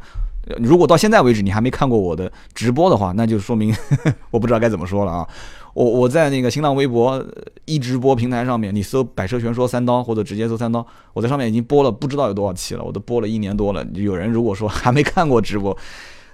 [0.58, 3.72] 如果到现在为止你还没看过我的直播的话，那就说明
[4.32, 5.28] 我不知道该怎么说了啊。
[5.73, 7.23] 我我在那个新浪微博
[7.65, 13.86] 一直播平台上面，你搜“百车全说三刀”或者直接搜“三刀”，我在上面已经播了不知道有多少期了，我都播了一年多了。
[13.93, 15.71] 有人如果说还没看过直播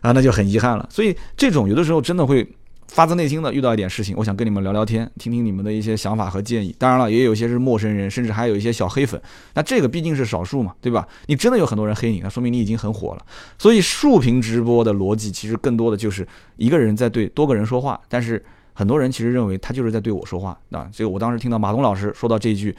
[0.01, 0.87] 啊，那就很遗憾了。
[0.89, 2.47] 所以这种有的时候真的会
[2.87, 6.73] 发自内心的遇到一点事情，我想跟你们聊聊天，听听你们的一些想法和建议。
[6.79, 9.21] 当然了，也有一些是陌生人，甚至还有一些小黑粉。
[9.53, 11.05] 那这个毕竟是少数嘛，对吧？
[11.25, 13.25] 你真的有很多人黑你，那说明你已经很火了。
[13.57, 18.43] 所以竖屏直播的逻辑其实更多的就是一个人在对多个人说话，但是。
[18.77, 22.75] 很多人其实认为他就是在对我说话啊，所以我当时听到马东老师说到这一句，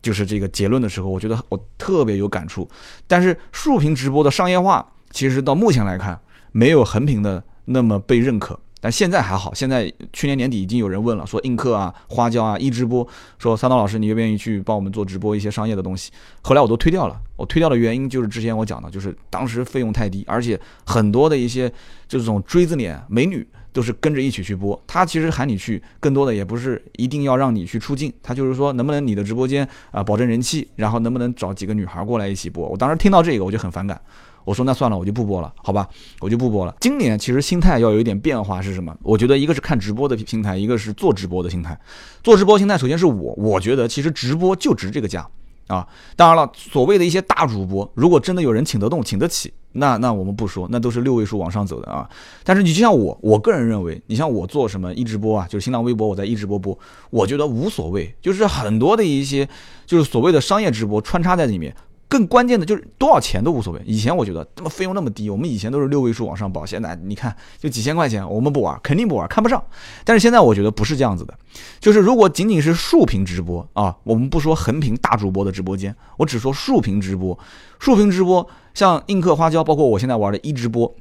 [0.00, 2.66] 就是这个结论的时候，我觉得我特别有感触。
[3.08, 6.18] 但是竖屏直播的商业化，其实到目前来看，
[6.52, 8.58] 没有横屏的那么被认可。
[8.80, 16.12] 但现在还好，现在去年年底已经有人问了，说映客啊、花椒啊、一直播，说三刀老师，你愿不愿意去帮我们做直播一些商业的东西？
[16.42, 17.18] 后来我都推掉了。
[17.36, 21.72] 我推掉的原因就是之前我讲的，就是当时费用太低，而且很多的一些
[22.06, 23.48] 这种锥子脸美女。
[23.74, 32.68] 都是跟着一起去播，他其实喊你去，更多的也不是一定要让你去出镜，他就是说能不能你的直播间啊保证人气，然后能不能找几个女孩过来一起播。
[32.68, 34.00] 我当时听到这个我就很反感，
[34.44, 35.88] 我说那算了，我就不播了，好吧，
[36.20, 36.76] 我就不播了。
[36.80, 38.96] 今年其实心态要有一点变化是什么？
[39.02, 41.76] 我觉得一个是看直播的心态，一个是做直播的心态。
[42.22, 45.28] 做直播心态首先是我，我觉得其实直播就值这个价。
[45.66, 52.08] 啊，当然了，所谓的一些大主播，如果真的有人请得动、请得起，那那我们不说，那都是六位数往上走的啊。
[52.42, 56.78] 但是你就像我，我个人认为，你像我做什么一直播啊，就是新浪微博，我在一直播播，
[57.10, 59.48] 我觉得无所谓，就是很多的一些
[59.86, 61.74] 就是所谓的商业直播穿插在里面。
[62.14, 63.82] 更关键的就是多少钱都无所谓。
[63.84, 69.60] 以前我觉得这么费用那么低，我们以前都是六位数往上报，现在你看就几千块钱，我们不玩，肯定不玩，看不上。
[70.04, 71.36] 但是现在我觉得不是这样子的，
[71.80, 77.36] 就是如果仅仅是竖屏直播啊，我们不说横屏大主播的直播间，我只说竖屏直播。
[77.80, 80.94] 竖屏直播像映客、花椒，包括我现在玩的一直播，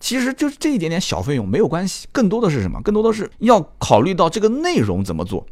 [0.00, 2.82] 其实就是这一点点小费用没有关系，更多的是什么？
[2.82, 5.46] 更多的是要考虑到这个内容怎么做。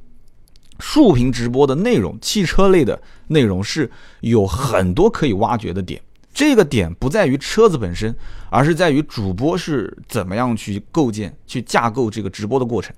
[0.78, 6.00] 竖屏直播的内容，汽车类的内容是有很多可以挖掘的点。
[6.34, 8.14] 这个点不在于车子本身，
[8.50, 12.94] 而是在于主播是怎么样去构建、去架构这个直播的过程。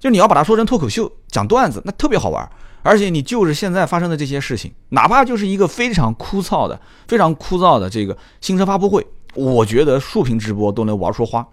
[0.00, 2.48] 就你要把它说成脱口秀、讲段子，那特别好玩。
[2.82, 11.46] 而且你就是现在发生的这些事情，哪怕就是一个非常枯燥的、非常枯燥的这个新车发布会，我觉得竖屏直播都能玩出花。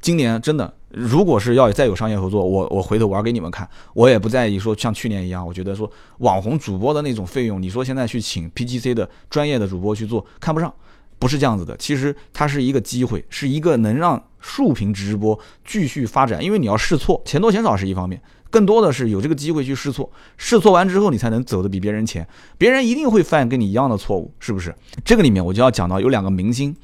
[0.00, 0.74] 今年真的。
[0.96, 10.72] 如果是要再有商业合作，我我回头玩给你们看，我也不在意说像去年一样，我觉得说网红主播的那种费用，你说现在去请 PGC 的专业的主播去做，看不上，
[11.18, 11.76] 不是这样子的。
[11.76, 22.26] 其实它是一个机会，是一个能让竖屏直播继续发展，因为你要试错，钱多钱少是一方面，更多的是有这个机会去试错，试错完之后你才能走得比别人前，
[22.56, 24.74] 别人一定会犯跟你一样的错误，是不是？
[25.04, 26.76] 这个里面我就要讲到有两个明星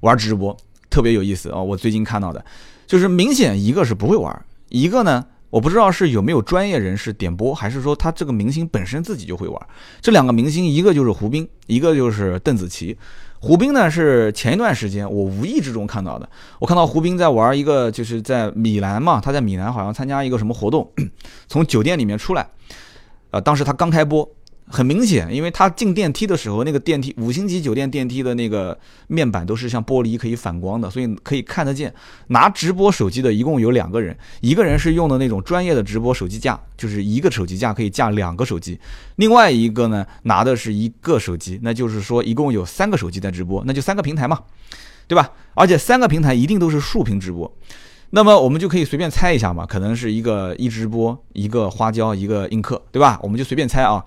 [0.00, 0.56] 玩直播
[0.88, 2.42] 特别有意思啊，我最近看到的。
[2.90, 9.66] 就是明显一个是不会玩，一个呢，我不知道是有没有专业人士点播，还是说他这个明星本身自己就会玩。
[10.00, 12.98] 这两个明星，一个就是胡兵，一个就是邓紫棋。
[13.38, 20.90] 胡兵呢是前一段时间我无意之中看到的，我看到胡兵在玩一个，就是在米兰嘛，他在米兰好像参加一个什么活动，
[21.46, 22.48] 从酒店里面出来，
[23.30, 24.28] 啊，当时他刚开播。
[24.70, 28.78] 很明显，因为他进电梯的时候，那个电梯五星级酒店电梯的那个
[29.08, 31.92] 面板都是像玻璃可以反光的，所以可以看得见。
[32.28, 38.76] 拿直播手机的一共有两个人，一个人是用的那种专业的直播手机架，就是一个手机架可以架两个手机；
[39.16, 44.38] 另外一个呢拿的是一个手机，那就是说一共有三个手机在直播，那就三个平台嘛，
[45.08, 45.32] 对吧？
[45.54, 47.52] 而且三个平台一定都是竖屏直播，
[48.10, 53.18] 那么我们就可以随便猜一下嘛，可能是一个一直播，一个花椒，一个映客，对吧？
[53.20, 54.04] 我们就随便猜啊。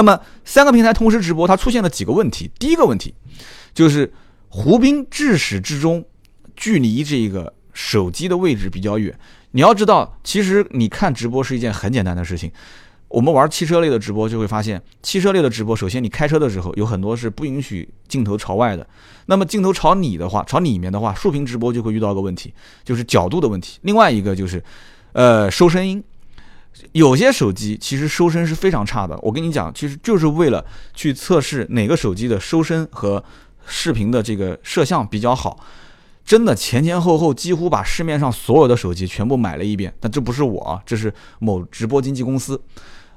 [0.00, 2.50] 那么三个平台同时直播，它出现了几个问题。
[2.58, 3.12] 第一个问题
[3.74, 4.10] 就是
[4.48, 6.02] 胡兵至始至终
[6.56, 9.14] 距离这个手机的位置比较远。
[9.50, 12.50] 你要知道，其实你看直播是一件很简单的事情，
[13.08, 18.86] 我们玩汽车类的直播就会发现，汽车类的直播，首先你开车的时候有很多是不允许镜头朝外的，
[19.26, 23.78] 那么镜头朝你的话，朝里面的话，竖屏直播就会遇到个问题，就是角度的问题。
[23.82, 24.64] 另外一个就是，
[25.12, 26.02] 呃，收声音，
[26.92, 29.18] 有些手机其实收声是非常差的。
[29.22, 33.22] 我跟你讲，其实就是为了去测试哪个手机的收声和
[33.66, 35.58] 视频的这个摄像比较好。
[36.24, 42.60] 真的前前后后几乎把市面上所有的手机全部买了一遍，但这不是我，这是某直播经纪公司。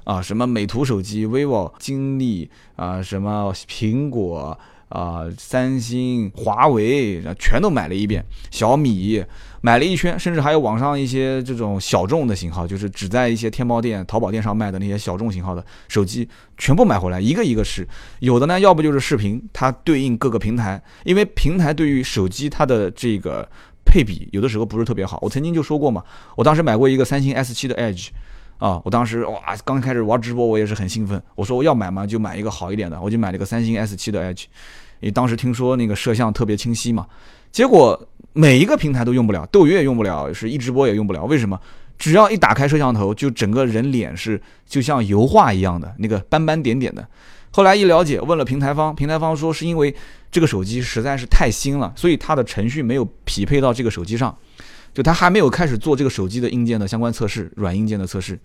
[0.04, 4.58] 啊，什么美图手机、vivo、金立啊，什么苹果
[4.94, 8.24] 啊、三星、华为，全都买了一遍。
[8.52, 9.24] 小米
[9.60, 17.84] 买了一圈，甚至还有网上一些这种小众的型号，就是只在一些天猫店、淘宝店上卖的那些小众型号的手机，全部买回来，一个一个试。
[18.20, 23.48] 有的呢，要不就是视频，它对应各个平台，因为平台对于手机它的这个
[23.84, 25.18] 配比，有的时候不是特别好。
[25.22, 26.04] 我曾经就说过嘛，
[26.36, 28.10] 我当时买过一个三星 S7 的 Edge。
[28.58, 31.20] 啊，我当时哇，刚开始玩直播，我也是很兴奋。
[31.34, 34.44] 我说我要买嘛，就买一个好一点的，我就买了个三星 S7 的 Edge。
[35.04, 37.06] 因为当时听说那个摄像特别清晰嘛，
[37.52, 41.24] 结果每一个平台都用不了，斗鱼也用不了，是一直播也用不了。
[41.26, 41.60] 为什么？
[41.98, 47.06] 只要一打开摄像头，就整个人脸是就像油画一样的那个斑斑点点的。
[47.50, 49.94] 后来一了解，问了平台方，平台方说是因为
[50.32, 54.34] 这个手机实在是太新了，所以它的程序没有匹配到这个手机上。
[54.94, 58.38] 就它还没有开始做这个手机的硬件的相关测试，软硬件的测试，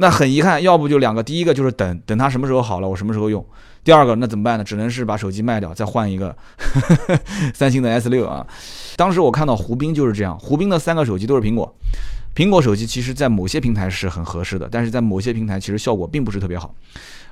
[0.00, 3.42] 那很遗憾，要不就两个，第一个就是等等它什么时候好了，我什么时候用；
[3.82, 4.62] 第二个那怎么办呢？
[4.62, 6.34] 只能是把手机卖掉，再换一个
[7.52, 8.46] 三星的 S 六啊。
[8.94, 11.74] 当时我看到胡兵就是这样，胡兵的三个手机都是苹果，
[12.32, 16.72] 苹果手机其实在某些平台是很合适的，但是在某些平台其实效果并不是特别好，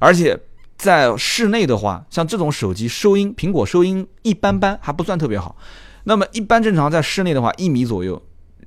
[0.00, 0.37] 而且
[0.76, 5.55] 在室内的话，像这种手机收音，苹果收音一般般，还不算特别好。
[6.02, 8.20] 那么一般正常在室内的话，一米左右。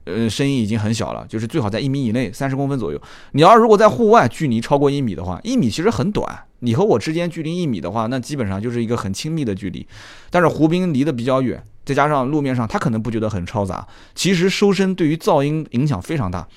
[0.06, 3.02] 呃，声音已经很小了，就是最好在一米以内，三十公分左右。
[3.34, 6.44] 你要如果在户外，距离超过一米的话，一米其实很短。
[6.60, 9.86] 你和我之间距离一米的话，那基本上就是一个很亲密的距离。
[10.30, 16.48] 但是胡兵离得比较远，再加上路面上他可能不觉得很嘈杂，其实收声对于噪音影响非常大。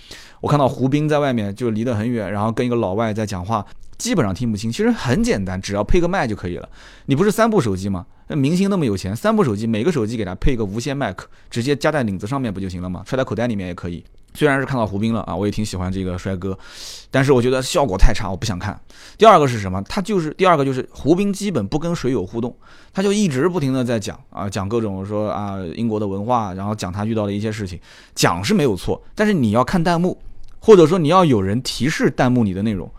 [0.41, 3.65] 我看到胡兵在外面就离得很远，然后跟一个老外在讲话。
[4.03, 6.69] 基本上听不清，其实很简单，只要配个麦就可以了。
[7.07, 8.05] 你不是三部手机吗？
[8.27, 13.05] 那明星那么有钱，三部手机，每个手机给他配个无线麦克，直接夹在领子上面不就行了吗？
[13.07, 14.03] 揣在口袋里面也可以。
[14.35, 16.59] 虽然是看到胡兵了啊，我也挺喜欢这个帅哥，
[17.13, 18.77] 但是我觉得效果太差，我不想看。
[19.17, 19.81] 第二个是什么？
[19.83, 22.53] 他就是第二个就是胡兵基本不跟水友互动，
[22.93, 27.79] 他就一直不停的在讲啊，讲各种说啊英国的文化，然后讲他遇到的一些事情，
[28.17, 30.19] 讲是没有错，但是你要看弹幕，
[30.59, 32.91] 或者说你要有人提示弹幕里的内容。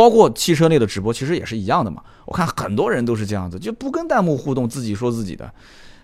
[0.00, 2.02] 包括汽车内的直播，其实也是一样的嘛。
[2.24, 5.52] 我看很多人都是这样子，就不跟弹幕互动，自己说自己的，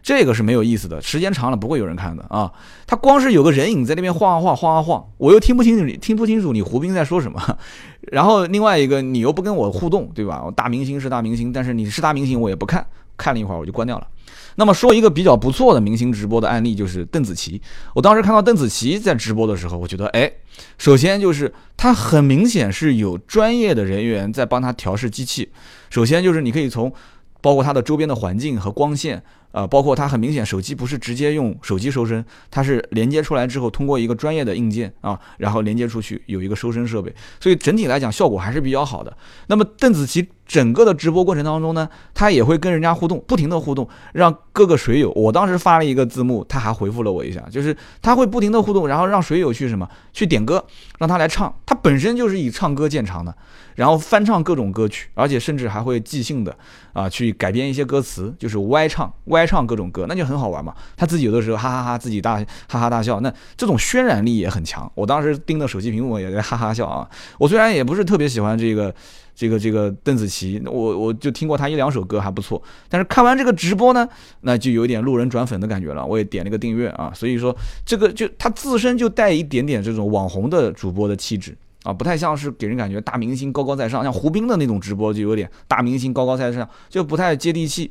[0.06, 1.02] 这个是没有意思的。
[1.02, 2.52] 时间长了不会有人看的啊。
[2.86, 7.58] 他光是有个人影在那边晃啊晃，晃啊晃，我又听不清楚你听不清楚你胡兵在说什么。
[8.12, 10.44] 然后另外一个你又不跟我互动，对吧？
[10.54, 14.06] 大明星是大明星，但是你是大明星我也不看，看了一会儿我就关掉了。
[14.54, 17.60] 那么说一个比较不错的明星直播的案例，就是邓紫棋。
[17.92, 20.30] 我当时看到邓紫棋在直播的时候，我觉得，哎，
[20.78, 25.50] 首先就是她很明显是有专业的人员在帮她调试机器。
[25.90, 26.92] 首先就是你可以从
[27.40, 29.20] 包括它的周边的环境和光线。
[29.52, 39.16] 呃，包括它很明显，手机不是直接用手机收声，它是连接出来之后，通过一个专业的硬件啊，然后连接出去有一个收声设备，所以整体来讲效果还是比较好的。
[39.46, 45.10] 那么邓紫棋整个的直播过程当中呢，她也会跟人家互动，不停的互动，让各个水友。
[45.12, 50.64] 我当时发了一个字幕，她还回复了我一下，就是她会不停的互动，然后让水友去什么去点歌，
[50.98, 53.34] 让他来唱，他本身就是以唱歌见长的。
[53.74, 56.56] 然后翻唱各种歌曲，而且甚至还会即兴的
[56.94, 60.74] 啊去改编一些歌词，就是歪唱歪歪唱各种歌，那就很好玩嘛。
[60.96, 64.90] 他自己有的时候哈哈哈自己大哈哈大笑，那这种渲染力也很强。
[64.94, 67.06] 我当时盯着手机屏幕也在哈哈笑啊。
[67.38, 68.94] 我虽然也不是特别喜欢这个
[69.34, 74.08] 这个这个邓紫棋，我我就听过她一两首歌还不错，但是看完这个直播呢，
[74.40, 76.04] 那就有点路人转粉的感觉了。
[76.04, 81.54] 我也点了个订阅啊，所以说这个就他自身就带一点点这种网红的主播的气质。
[81.86, 87.88] 啊，不太像是给人感觉大明星高高在上，像胡兵的那种直播就有点大明星高高在上，就不太接地气。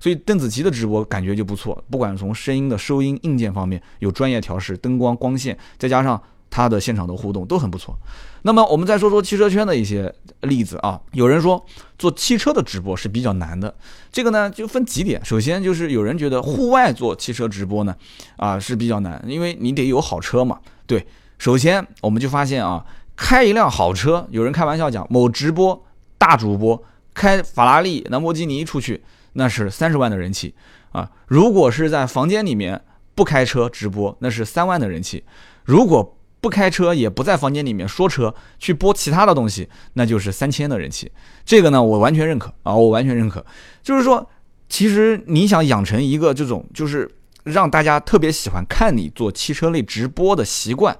[0.00, 7.96] 所以邓紫棋的直播感觉就不错，不管从声音的收音硬件方面有专业调试，灯光光线，再加上她的现场的互动都很不错。
[8.42, 11.64] 那么我们再说说汽车圈的一些例子啊，有人说
[11.96, 13.72] 做汽车的直播是比较难的，
[14.10, 15.24] 这个呢就分几点。
[15.24, 17.94] 首先就是有人觉得户外做汽车直播呢，
[18.36, 20.58] 啊是比较难，因为你得有好车嘛。
[20.84, 21.06] 对，
[21.38, 22.84] 首先我们就发现啊。
[23.16, 25.84] 开一辆好车，有人开玩笑讲，某直播
[26.18, 29.02] 大主播开法拉利、兰博基尼出去，
[29.32, 30.54] 那是三十万的人气
[30.92, 31.10] 啊。
[31.26, 32.80] 如果是在房间里面
[33.14, 35.24] 不开车直播，那是三万的人气。
[35.64, 41.10] 如果不开车也不在房间里面说车，去播其他的东西，那就是三千的人气。
[41.44, 43.44] 这个呢，我完全认可啊，我完全认可。
[43.82, 44.28] 就是说，
[44.68, 47.10] 其实你想养成一个这种，就是
[47.44, 50.96] 让大家特别喜欢看你做汽车类直播的习惯，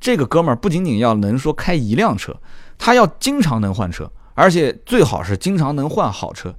[0.00, 2.34] 这个哥们儿不仅仅要能说开一辆车，
[2.78, 6.54] 他要经常能换车，而且最好是经常能换好车。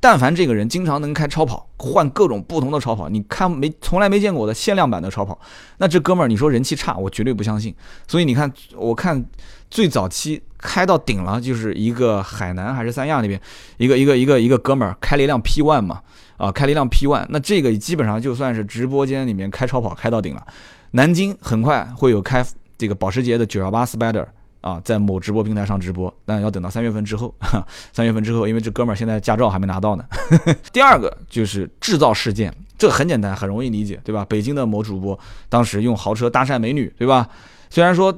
[0.00, 5.36] 但凡这个人经常能开超跑，换各种不同的超跑，你看没从来没见过的限量版的超跑，
[5.78, 7.74] 那这哥们儿你说人气差，我绝对不相信。
[8.06, 9.26] 所以你看，我看
[9.68, 13.40] 最早期开到顶了，就是一个海南还是三亚那边，
[13.76, 16.00] 一个一个一个一个哥们儿开了一辆 P1 嘛，
[16.36, 20.46] 啊，开了一辆 P1，那这个基本上就算是直播间里面开超跑开到顶了。
[20.92, 22.46] 南京很快会有开
[22.78, 24.26] 这个保时捷的918 Spider。
[24.60, 27.32] 啊，在某直播平台上直播，但要等到三月份之后。
[27.94, 30.04] 三月份之后，因为这哥们儿现在驾照还没拿到呢。
[30.72, 34.26] 第二个就是制造事件，这很简单，很容易理解，对吧？
[34.28, 35.16] 北京的某主播
[35.48, 37.28] 当时用豪车搭讪美女，对吧？
[37.70, 38.12] 虽然说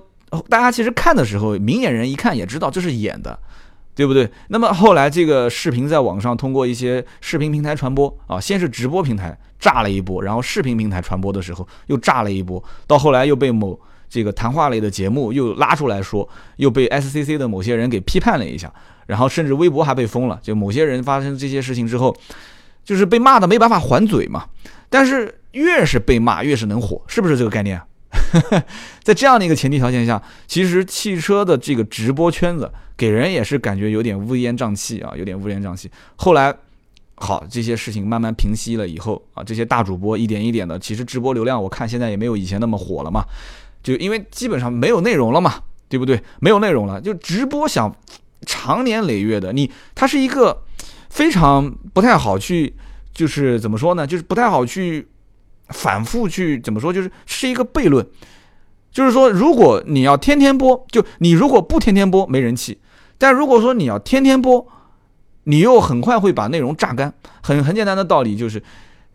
[0.49, 3.39] 大家其实看的时候，明眼人一看也知道这是演的，
[3.95, 4.29] 对不对？
[4.49, 13.79] 那么后来这个视频在网上通过一些视频平台传播啊，先是直播平台炸了一波，然后视频平台传播的时候又炸了一波，到后来又被某。
[14.11, 18.71] 这个谈话类的节目又拉出来说，又被 SCC 的某些人给批判了一下，
[19.07, 20.39] 然后甚至微博还被封了。
[20.43, 22.15] 就某些人发生这些事情之后，
[22.85, 24.47] 就是被骂的没办法还嘴嘛。
[24.89, 27.81] 但是越是被骂，越是能火，是不是这个概念？
[29.05, 35.89] 在这样的一个前提条件下，其实汽车的这个直播圈子给人也是感觉有点乌烟瘴气啊，有点乌烟瘴气。
[36.17, 36.53] 后来
[37.15, 43.23] 好，这些事情慢慢平息了以后啊，这些大主播一点一点的，其实直播流量我看现在也没有以前那么火了嘛。
[43.83, 45.55] 就因为基本上没有内容了嘛，
[45.89, 46.23] 对不对？
[46.41, 47.95] 没有内容了，就直播想
[48.47, 50.63] 长年累月的，你它是一个
[51.09, 52.75] 非常不太好去，
[53.13, 54.07] 就是怎么说呢？
[54.07, 55.09] 就是不太好去
[55.69, 56.93] 反复去怎么说？
[56.93, 58.07] 就是是一个悖论，
[58.93, 62.79] 就是说，如果你要天天播，就你如果不天天播没人气，
[63.17, 64.67] 但如果说你要天天播，
[65.45, 67.15] 你又很快会把内容榨干。
[67.43, 68.63] 很很简单的道理就是。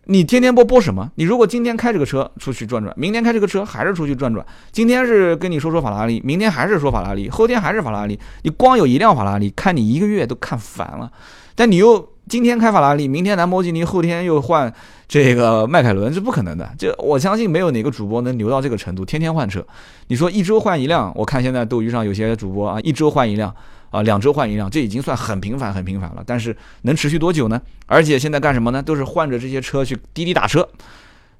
[0.08, 1.10] 你天天播播什么？
[1.16, 4.44] 你如果今天开这个车出去转转，明天开这个车还是出去转转。
[4.70, 8.16] 今天是跟你说说法拉利，明天还是说法拉利，后天还是法拉利。
[8.42, 11.10] 你光有一辆法拉利，看你一个月都看烦了。
[11.56, 14.72] 但你又今天开法拉利，明天兰博基尼，后天又换
[15.08, 16.70] 这个迈凯伦，这不可能的。
[16.78, 19.66] 这我相信没有哪个主播能牛到这个程度，天天换车。
[20.06, 23.52] 你说一周换一辆，我看现在斗鱼上有些主播啊，一周换一辆。
[23.90, 26.22] 啊，两周换一辆，这已经算很频繁、很频繁了。
[26.26, 27.60] 但是能持续多久呢？
[27.86, 28.82] 而且现在干什么呢？
[28.82, 30.68] 都是换着这些车去滴滴打车，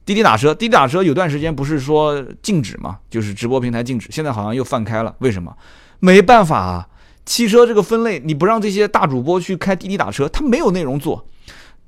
[0.04, 1.02] 滴滴打车，滴滴打车。
[1.02, 5.14] 有段时间不是说禁止嘛，就是直播平台禁止，现在好像又放开了。
[5.18, 5.54] 为什么？
[5.98, 6.88] 没办法啊，
[7.24, 11.26] 汽车这个分类，你不让这些大主播去开滴滴打车，他没有内容做。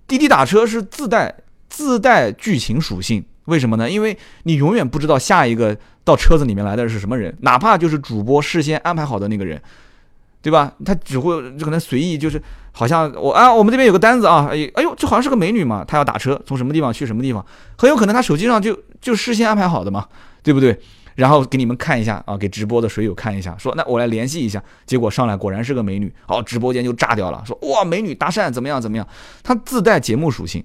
[0.07, 1.35] 滴滴打车是自带
[1.69, 3.89] 自带剧情属性，为什么呢？
[3.89, 9.61] 因为你永远不知道下一个到车子里面来的是什么人，哪怕就是主播事先安排好的那个人。
[10.41, 10.73] 对吧？
[10.85, 12.41] 他只会就可能随意，就是
[12.73, 17.45] 好像我啊，我们这边有个单子啊，哎哎呦，这好像是个美女嘛，她要打车从什么地方去什么地方，
[17.77, 20.07] 很有可能她手机上就就事先安排好的嘛，
[20.43, 20.79] 对不对？
[21.17, 29.07] 然后给你们看一下啊，给直播的水友看一下，说那我来联系一下，结果上来果然是个美女，好，直播间就炸掉了，说哇，美女搭讪怎么样怎么样？
[29.43, 30.63] 它自带节目属性，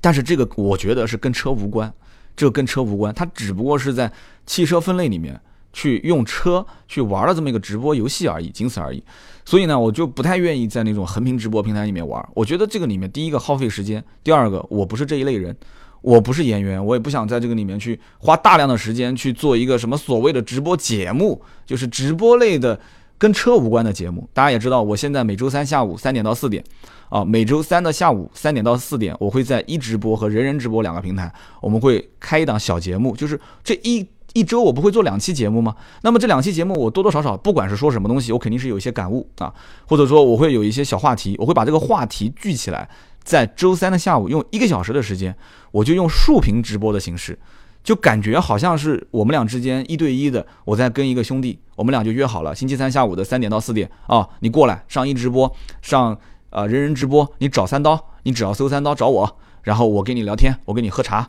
[0.00, 1.92] 但是这个我觉得是跟车无关，
[2.34, 4.10] 这跟车无关，它只不过是在
[4.46, 5.38] 汽车分类里面。
[5.78, 9.00] 去用车去玩的这么一个直播游戏而已，仅此而已。
[9.44, 12.28] 所以呢，我就不太愿意在那种横屏直播平台里面玩。
[12.34, 15.56] 我觉得这个里面，第一个耗费时间，第二个我不是这一类人，
[16.02, 22.80] 我不是演员，我也不想在这个里面去花大量的时间去做一个什么所谓的直播节目，就是直播类的
[23.16, 24.28] 跟车无关的节目。
[24.34, 26.64] 大家也知道，我现在每周三下午三点到四点，
[27.08, 34.04] 啊，每周三的下午三点到四点，我会在一直播和人人直播两个平台，我们会开一档小节目，就是这一。
[34.38, 35.74] 一周我不会做两期节目吗？
[36.02, 39.52] 那么这两期节目我多多少少，不管是说什么东西，我肯定是有一些感悟啊，
[39.84, 42.88] 或者说我会有一些小话题，我会把这个话题聚起来，
[43.24, 45.34] 在周三的下午用一个小时的时间，
[45.72, 47.36] 我就用竖屏直播的形式，
[47.82, 56.16] 就感觉好像是我们俩之间一对一的，我在跟一个兄弟，我们俩就约好了星期三下午的三点到四点啊，你过来上一直播，上
[56.50, 61.28] 呃人人直播，你找三刀，你只要搜三刀找我，然后我跟你聊天，我跟你喝茶。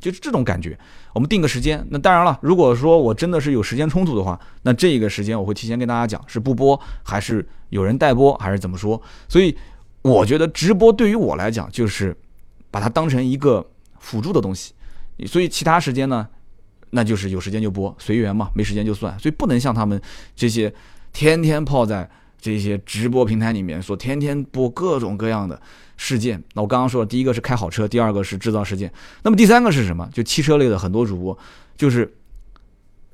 [0.00, 0.78] 就是这种感觉，
[1.14, 1.86] 我们定个时间。
[1.90, 9.00] 那当然了，如果说我真的是有时间冲突的话，那这个时间我会提前跟大家讲，是不播还是有人代播还是怎么说。
[9.28, 9.56] 所以
[10.02, 12.16] 我觉得直播对于我来讲，就是
[12.70, 13.64] 把它当成一个
[13.98, 14.72] 辅助的东西。
[15.26, 16.26] 所以其他时间呢，
[16.90, 19.18] 那就是有时间就播，随缘嘛，没时间就算。
[19.18, 20.00] 所以不能像他们
[20.34, 20.72] 这些
[21.12, 22.08] 天天泡在
[22.40, 25.60] 这些直播平台里面，说天天播各种各样的。
[26.02, 28.90] 事件，那我刚刚说了，第一个是开好车，第二个是制造事件，
[29.22, 30.08] 那么第三个是什么？
[30.14, 31.38] 就汽车类的很多主播，
[31.76, 32.10] 就是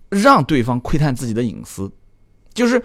[0.09, 1.91] 让对方窥探自己的隐私，
[2.55, 2.81] 就是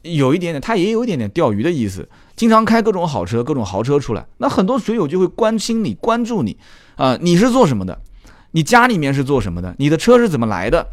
[0.00, 2.08] 有一点点，他也有一点点钓鱼的意思。
[2.34, 6.56] 经常开各种好车，各种豪车出来，那很多水友就会关心你、关注你
[6.94, 8.00] 啊，你是做什么的？
[8.52, 9.74] 你家里面是做什么的？
[9.78, 10.88] 你的车是怎么来的？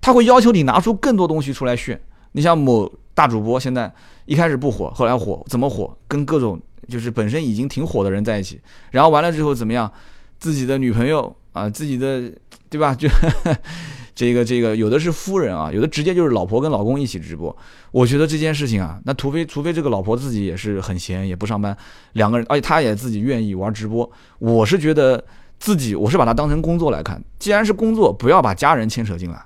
[0.00, 2.00] 他会要求你拿出更多东西出来炫。
[2.32, 3.92] 你像某大主播，现在
[4.24, 5.96] 一开始不火，后来火，怎么火？
[6.08, 8.60] 跟各种就是本身已经挺火的人在一起，
[8.90, 9.90] 然后完了之后怎么样？
[10.38, 12.30] 自己的女朋友啊，自己的
[12.68, 12.94] 对吧？
[12.94, 13.08] 就。
[14.14, 17.56] 这个这个有的是夫人啊，有的直接就是老婆跟老公一起直播。
[17.90, 21.74] 我觉得这件事情啊，那除非除非这个老婆自己也是很闲，也不上班，
[22.12, 24.08] 两个人，而且她也自己愿意玩直播。
[24.38, 25.24] 我是觉得
[25.58, 27.24] 自己，我是把它当成工作来看。
[27.38, 29.42] 既然是工作，不要把家人牵扯进来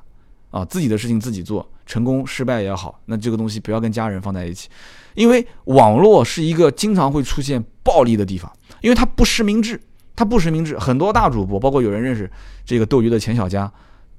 [0.50, 4.68] 啊，自己的事情自己做，成功失败也好，那这个东西不要跟家人放在一起，
[5.14, 9.80] 因为网络是一个经常会出现暴力的地方，因为它不实名制，
[10.14, 12.30] 它不实名制，很多大主播，包括有人认识
[12.64, 13.72] 这个斗鱼的钱小佳。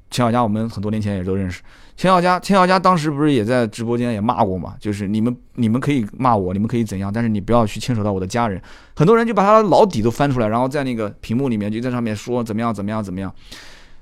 [0.09, 1.61] 钱小佳，我们很多年前也都认识。
[1.97, 4.73] 钱小佳，钱小佳当时不是也在直播间也骂过嘛？
[4.79, 8.61] 就是你们，你们可以骂我，你们可以怎样，但是你不要去牵扯到我的家人。
[8.95, 13.29] 很多人就把他的老底都翻出来，然后在那个屏幕里面就在上面说怎么样怎么样怎么样，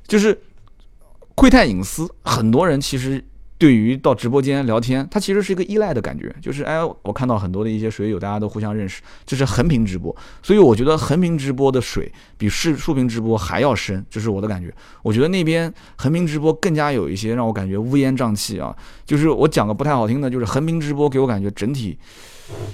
[0.08, 0.40] 就是
[1.34, 2.08] 窥探隐私。
[2.24, 3.26] 很多人其实。
[3.58, 14.74] 对于到直播间聊天，它其实是一个依赖的感觉，就是哎，我看到很多的一些水友，大家都互相认识，这是横屏直播，所以我觉得横屏直播的水比视竖屏直播还要深，这是我的感觉。
[15.02, 18.76] 我觉得那边横屏直播更加有一些让我感觉乌烟瘴气啊，
[19.06, 21.98] 就是我讲个不太好听的，就是横屏直播给我感觉整体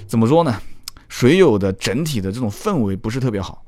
[0.06, 0.60] 怎么说呢？
[1.08, 3.64] 水友的整体的这种氛围不是特别好。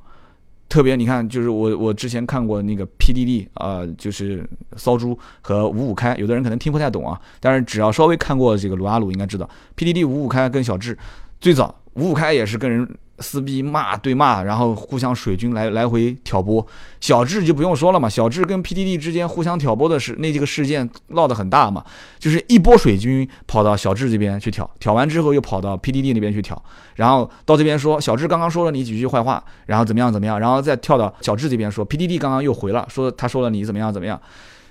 [0.69, 10.99] 特别你看，就是我我之前看过那个 PDD 啊，就是骚猪和五五开，有的人可能听不太懂啊，但是只要稍微看过这个鲁阿鲁，应该知道 PDD 五五开跟小智
[11.41, 12.89] 最早五五开也是跟人。
[13.21, 16.67] 撕逼骂对骂，然后互相水军来来回挑拨。
[17.01, 21.85] 小智就不用说了嘛，小智跟 PDD 之间互相挑拨的事那几个事件闹得很大嘛，
[22.19, 26.61] 就是一波水军跑到小智这边去挑，挑完之后又跑到 PDD 那边去挑，
[26.97, 34.21] 然后到这边说小智刚刚说了你几句坏话，然后怎么样怎么样，然后再跳到小智这边说 PDD 刚刚又回了，说他说了你怎么样怎么样，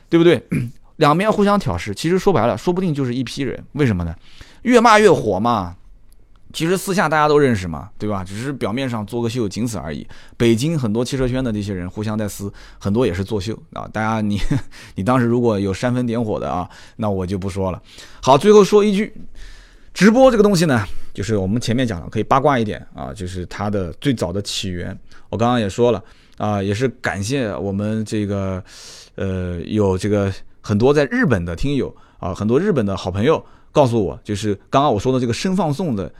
[0.09, 0.41] 对不对？
[0.97, 4.15] 两边互相挑事，其实说白了，说不定就是一批人，为什么呢？
[4.63, 5.75] 越骂越火嘛。
[6.53, 8.23] 其实私下大家都认识嘛，对吧？
[8.23, 10.07] 只是表面上做个秀，仅此而已。
[10.37, 13.89] 北京很多汽车圈的这些人互相在撕，很多也是作秀啊。
[13.91, 14.39] 大家你
[14.93, 17.81] 你当时如果有煽风点火的啊，那我就不说了。
[18.21, 19.11] 好，最后说一句，
[19.95, 24.95] 直播这个东西呢，就是我们前面讲了，可以八卦一点啊，就是它的最早的起源。
[25.29, 26.03] 我刚刚也说了
[26.37, 28.63] 啊，也是感谢我们这个
[29.15, 30.31] 呃有这个
[30.61, 36.13] 很多在日本的听友啊，很多日本的好朋友告诉我，就是刚刚我说的这个声放送的。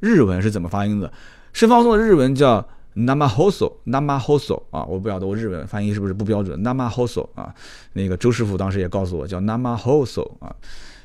[0.00, 1.12] 日文是怎么发音的？
[1.52, 7.54] 申放送的日文叫 namahoso，namahoso 啊，我不晓得我日文发音是不是不标准，namahoso 啊，
[7.92, 10.54] 那个周师傅当时也告诉我叫 namahoso 啊，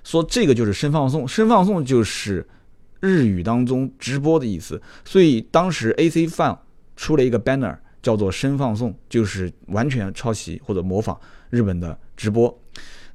[0.03, 2.45] 说这个就是声放送，声放送就是
[2.99, 6.57] 日语当中直播的意思，所以当时 AC Fun
[6.95, 11.19] 出了一个 banner 叫做声放送，就是完全抄袭或者模仿
[11.49, 12.55] 日本的直播，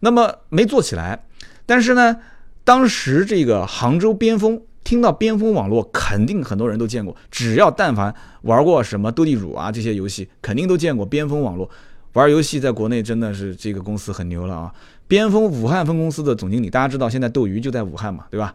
[0.01, 1.25] 那么没做起来，
[1.65, 2.17] 但是呢，
[2.65, 4.61] 当时这个杭州边锋。
[4.83, 7.15] 听到边锋网络，肯定很多人都见过。
[7.31, 11.69] 只要但凡玩过什么斗地主啊这些游戏，肯定都见过边锋网络。
[12.15, 14.75] 玩游戏在国内真的是这个公司很牛了啊！
[15.07, 18.53] 边锋武汉分公司的总经理，大家知道现在斗鱼就在武汉嘛，对吧？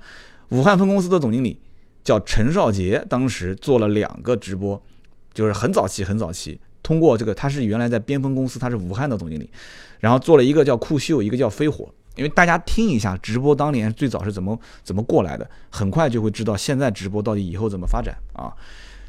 [0.50, 1.58] 武汉分公司的总经理
[2.04, 4.82] 叫陈少杰，当时做了两个直播，
[5.34, 9.50] 就是很早期很早期，通过这个他是原来在边锋公司，他是武汉的总经理，
[10.02, 11.88] 然后做了一个叫酷秀，一个叫飞火。
[12.16, 18.54] 因为大家听一下直播当年最早是怎么怎么过来的，很快就会知道现在直播到底以后怎么发展啊，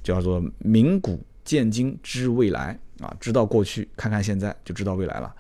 [0.03, 5.33] 叫做明古见今知未来啊，知道过去看看现在就知道未来了。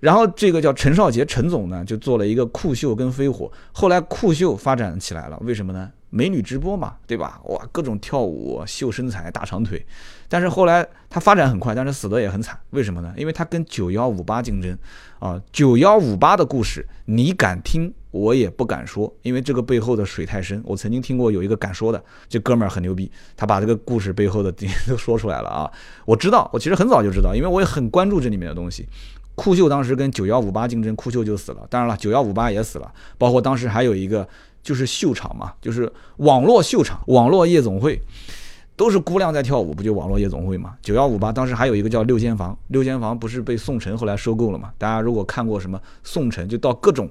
[0.00, 5.90] 然后这个叫陈少杰陈总呢，就做了一个酷秀跟飞火，后来酷秀发展起来了，为什么呢？
[6.14, 7.40] 美女直播嘛，对吧？
[7.46, 9.84] 哇，各种跳舞秀身材大长腿，
[10.28, 13.12] 但是后来它发展很快，但是死的也很惨，为什么呢？
[13.16, 14.78] 因为它跟九幺五八竞争
[15.18, 20.62] 啊，九幺五八的故事你敢听，我也不敢说，因为这个背后的水太深。
[20.64, 24.52] 我曾经听过有一个敢说的，这哥们儿很牛逼，他把这个故事背后的
[24.86, 25.68] 都说出来了啊。
[26.06, 28.86] 我知道，我其实很早就知道，因为我也很关注这里面的东西。
[29.34, 34.28] 酷秀当时跟九幺五八竞争，酷秀就死了，当然了，九幺五八也死了，包括当时还有一个。
[34.64, 38.00] 就是秀场嘛，就是网络秀场、网络夜总会，
[38.74, 40.74] 都是姑娘在跳舞，不就网络夜总会嘛？
[40.82, 44.72] 九幺五八当时还有一个叫六间房，六间房不是被宋城后来收购了嘛？
[44.78, 47.08] 大家如果看过什么宋城，就到各种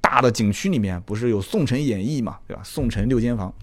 [0.00, 2.62] 大的景区里面，不是有宋城演艺嘛，对吧？
[2.64, 3.54] 宋城六间房，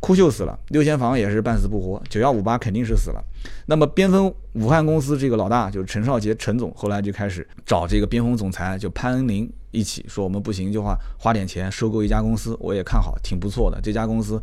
[0.00, 3.22] 酷秀死了，六千房也是半死不活，九幺五八肯定是死了。
[3.66, 13.80] 那么边锋武汉公司这个老大就是陈少杰陈总，后来就开始找这个边锋总裁就潘恩林一起说，我们不行就话花点钱收购一家公司，我也看好，挺不错的。
[13.82, 14.40] 这家公司，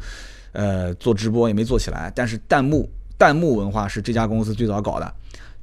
[0.52, 5.14] 呃，做直播也没做起来，但是弹幕弹幕文化是这家公司最早搞的，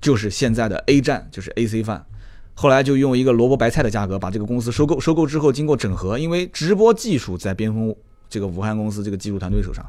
[0.01, 2.03] 就是现在的 A 站，就是 AC 饭。
[2.55, 7.95] 后来就用一个萝卜白菜的价格把这个公司收购，收购之后经过整合，因为直播技术在边锋。
[8.33, 9.85] 这个武汉公司这个技术团队手上，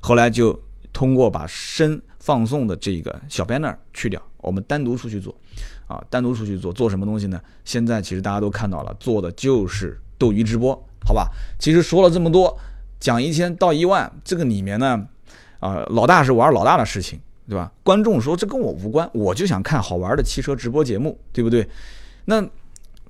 [0.00, 0.58] 后来就
[0.90, 5.36] 通过把声放送的这个小 banner 去掉，我们单独出去做，
[5.86, 7.38] 啊，单独出去做做什么东西呢？
[7.62, 10.74] 现在其实大家都看到了，做的就是斗鱼直播，
[11.04, 11.28] 好吧？
[11.58, 12.58] 其实说了这么多，
[12.98, 15.06] 讲一千到一万，这个里面呢，
[15.60, 17.70] 啊，老大是玩老大的事情，对吧？
[17.82, 21.68] 观众说这跟我无关，我就想看好玩的汽车直播节目，对不对？
[22.24, 22.42] 那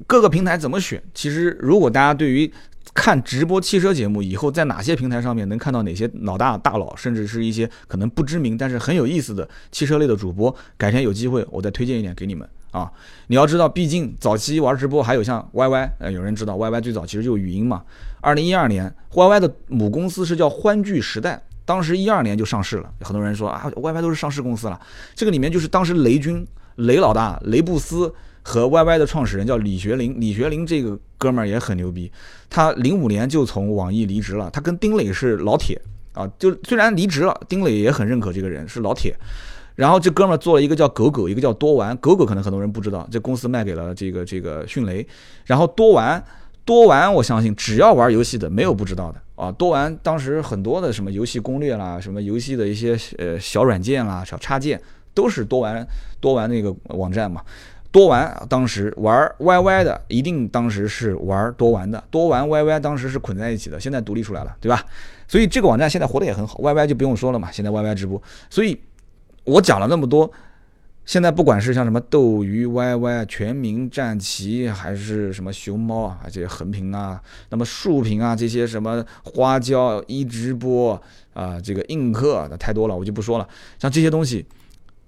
[0.09, 1.01] 各个平台怎么选？
[1.14, 2.53] 其实如果大家对于
[2.95, 10.55] 看直播汽车节目以后，在哪些平台上面能看到哪些老大大佬，甚至是一些可能不知名但是很有意思的汽车类的主播？
[10.78, 12.90] 改天有机会我再推荐一点给你们啊！
[13.26, 17.82] 你要知道，毕竟早期玩直播还有像 YY，呃，有人知道 YY 最早其实就是语音嘛。
[18.20, 22.88] 二零一二年，YY 的母公司是叫欢聚时代，当时一二年就上市了。
[23.01, 24.80] 很多人说啊，YY 都是上市公司了，
[25.16, 28.14] 这个里面就是当时雷军、雷老大、雷布斯。
[28.45, 32.12] 和 YY 的创始人叫李学林，李学林这个哥们儿也很牛逼，
[32.49, 34.49] 他零五年就从网易离职了。
[34.51, 35.80] 他跟丁磊是老铁
[36.12, 39.16] 啊，就虽然离职了，丁磊也很认可这个人是老铁。
[39.74, 41.97] 然后这哥们儿做了一个叫狗狗，一个叫多玩。
[41.97, 45.05] 狗狗可能很多人不知道，这公司卖给了这个这个迅雷。
[45.47, 46.22] 然后多玩，
[46.64, 49.51] 多玩，我相信只要玩游戏的，没有不知道的啊。
[49.51, 54.80] 多玩当时很多的什么游戏攻略啦，什么游戏的一些呃小软件啦、小插件，
[55.12, 55.84] 都是多玩
[56.20, 57.40] 多玩那个网站嘛。
[57.95, 62.03] 多玩当时玩 YY 的，一定当时是玩多玩的。
[62.11, 64.84] 多玩 YY 当时是捆在一起的，现在独立出来了，对吧？
[65.28, 66.59] 所以这个网站现在活得也很好。
[66.59, 68.20] YY 就不用说了嘛，现在 YY 直播。
[68.51, 68.76] 所以
[69.45, 70.28] 我讲了那么多，
[71.05, 81.01] 现在不管是像什么斗鱼、YY、全民战旗，还是什么熊猫啊，这些横屏啊，那么竖屏啊，这些什么花椒一直播
[81.32, 83.49] 啊，这个映客的太多了，我就不说了。
[83.78, 84.45] 像这些东西，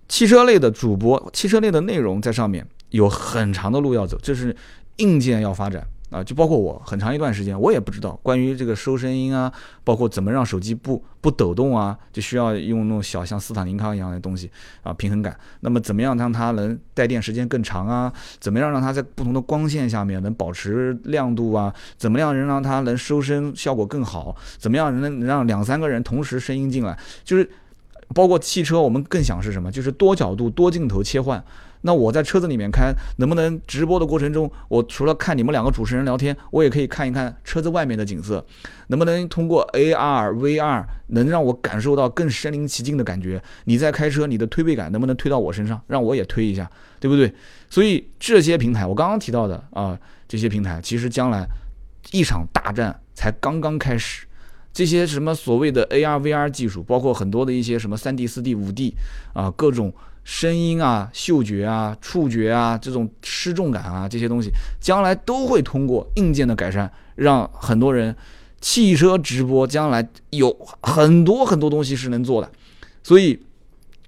[0.07, 2.65] 汽车类的主播，汽车类的内容在上面。
[2.91, 4.55] 有很长的路要走，这是
[4.97, 14.49] 硬件要发展啊，就包括我很长一段时间我也不知道关于这个收声音啊，包括怎么让手机不不抖动啊，就需要用那种小像斯坦尼康一样的东西
[14.83, 15.37] 啊，平衡感。
[15.61, 18.11] 那么怎么样让它能带电时间更长啊？
[18.39, 21.75] 怎么样让它在不同的光线下面能保持亮度啊？
[21.99, 24.35] 怎么样能让它能收声效果更好？
[24.57, 26.97] 怎么样能让两三个人同时声音进来？
[27.25, 27.51] 就是
[28.15, 29.73] 包括汽车，我们更想是什么？
[29.73, 31.45] 就是多角度、多镜头切换。
[31.87, 38.45] 那我在车子里面开，能不能直播的过程中，我除了看你们两个主持人聊天，我也可以看一看车子外面的景色？
[38.89, 43.41] 能不能通过 AR、VR，能让我感受到更身临其境的感觉？
[43.67, 46.69] 你在开车，你的推背感能不能推到我身上，让我也推一下，
[46.99, 47.33] 对不对？
[47.71, 51.47] 所以这些平台，我刚刚提到的啊，这些平台其实将来
[52.11, 54.27] 一场大战才刚刚开始。
[54.73, 58.93] 这些什么所谓的 AR、VR 技术，包括很多的一些什么 3D、4D、5D
[59.33, 59.95] 啊，各种。
[60.29, 64.51] 声音啊、嗅觉啊、触觉啊，这种失重感啊，这些东西
[64.81, 68.15] 将来都会通过硬件的改善，让很多人
[68.61, 70.53] 汽车直播将来有
[70.83, 72.51] 很多很多东西是能做的。
[73.05, 73.41] 所以，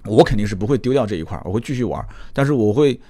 [0.07, 3.01] 我肯定是不会丢掉这一块，我会继续玩，但是我会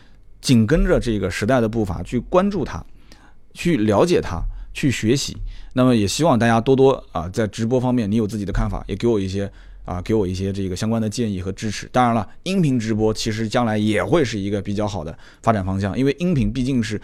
[0.42, 2.84] 紧跟着这个时代的步伐去关注它，
[3.54, 4.42] 去了解它，
[4.74, 5.34] 去学习。
[5.72, 9.50] 那么也希望大家多多啊，在直播方面你有自己的看法，也给我一些。
[9.88, 11.88] 啊，给我一些这个相关的建议和支持。
[11.90, 17.00] 当然了，音频直播其实将来也会是一个比较好的发展方向，因为音频毕竟是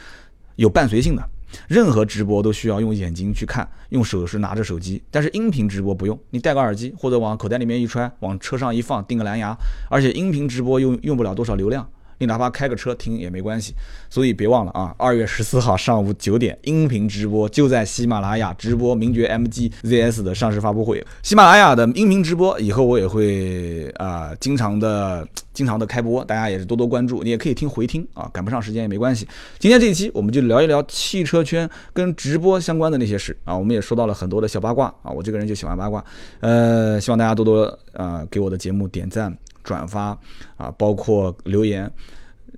[0.56, 1.26] 有伴随性的，
[1.66, 9.56] 任何直播都需要用眼睛去看，用手是拿着手机，但是音频直播不用，你戴个耳机或者往口袋里面一揣，往车上一放，定个蓝牙，
[9.88, 11.88] 而且音频直播又用不了多少流量。
[12.18, 13.74] 你哪怕开个车听也没关系，
[14.08, 14.94] 所以别忘了啊！
[14.96, 21.04] 二月十四号上午九点，音频直播就在喜马拉雅直播名爵 MG ZS 的上市发布会。
[21.22, 27.22] 喜马拉雅的音频直播以后我也会啊，经常的、经常的开播，大家也是多多关注。
[27.22, 29.26] 你也可以听回听啊，赶不上时间也没关系。
[29.58, 36.04] 今天这一期我们就聊一聊汽车圈跟直播相关的那些事啊，我们也说到了很多的小八卦啊，我这个人就喜欢八卦，
[36.40, 39.36] 呃，希望大家多多啊给我的节目点赞。
[39.64, 40.16] 转发
[40.56, 41.90] 啊，包括留言，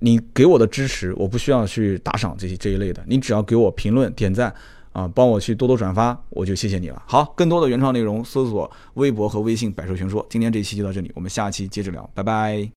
[0.01, 4.53] 你给我的支持，我不需要去打赏这些这一类的，你只要给我评论点赞
[4.91, 7.01] 啊，帮我去多多转发，我就谢谢你了。
[7.07, 10.25] 好，更多的原创内容，搜索微博和微信“百兽全说”。
[10.29, 12.65] 今天这一期就到这里，我们下期接着聊，拜拜。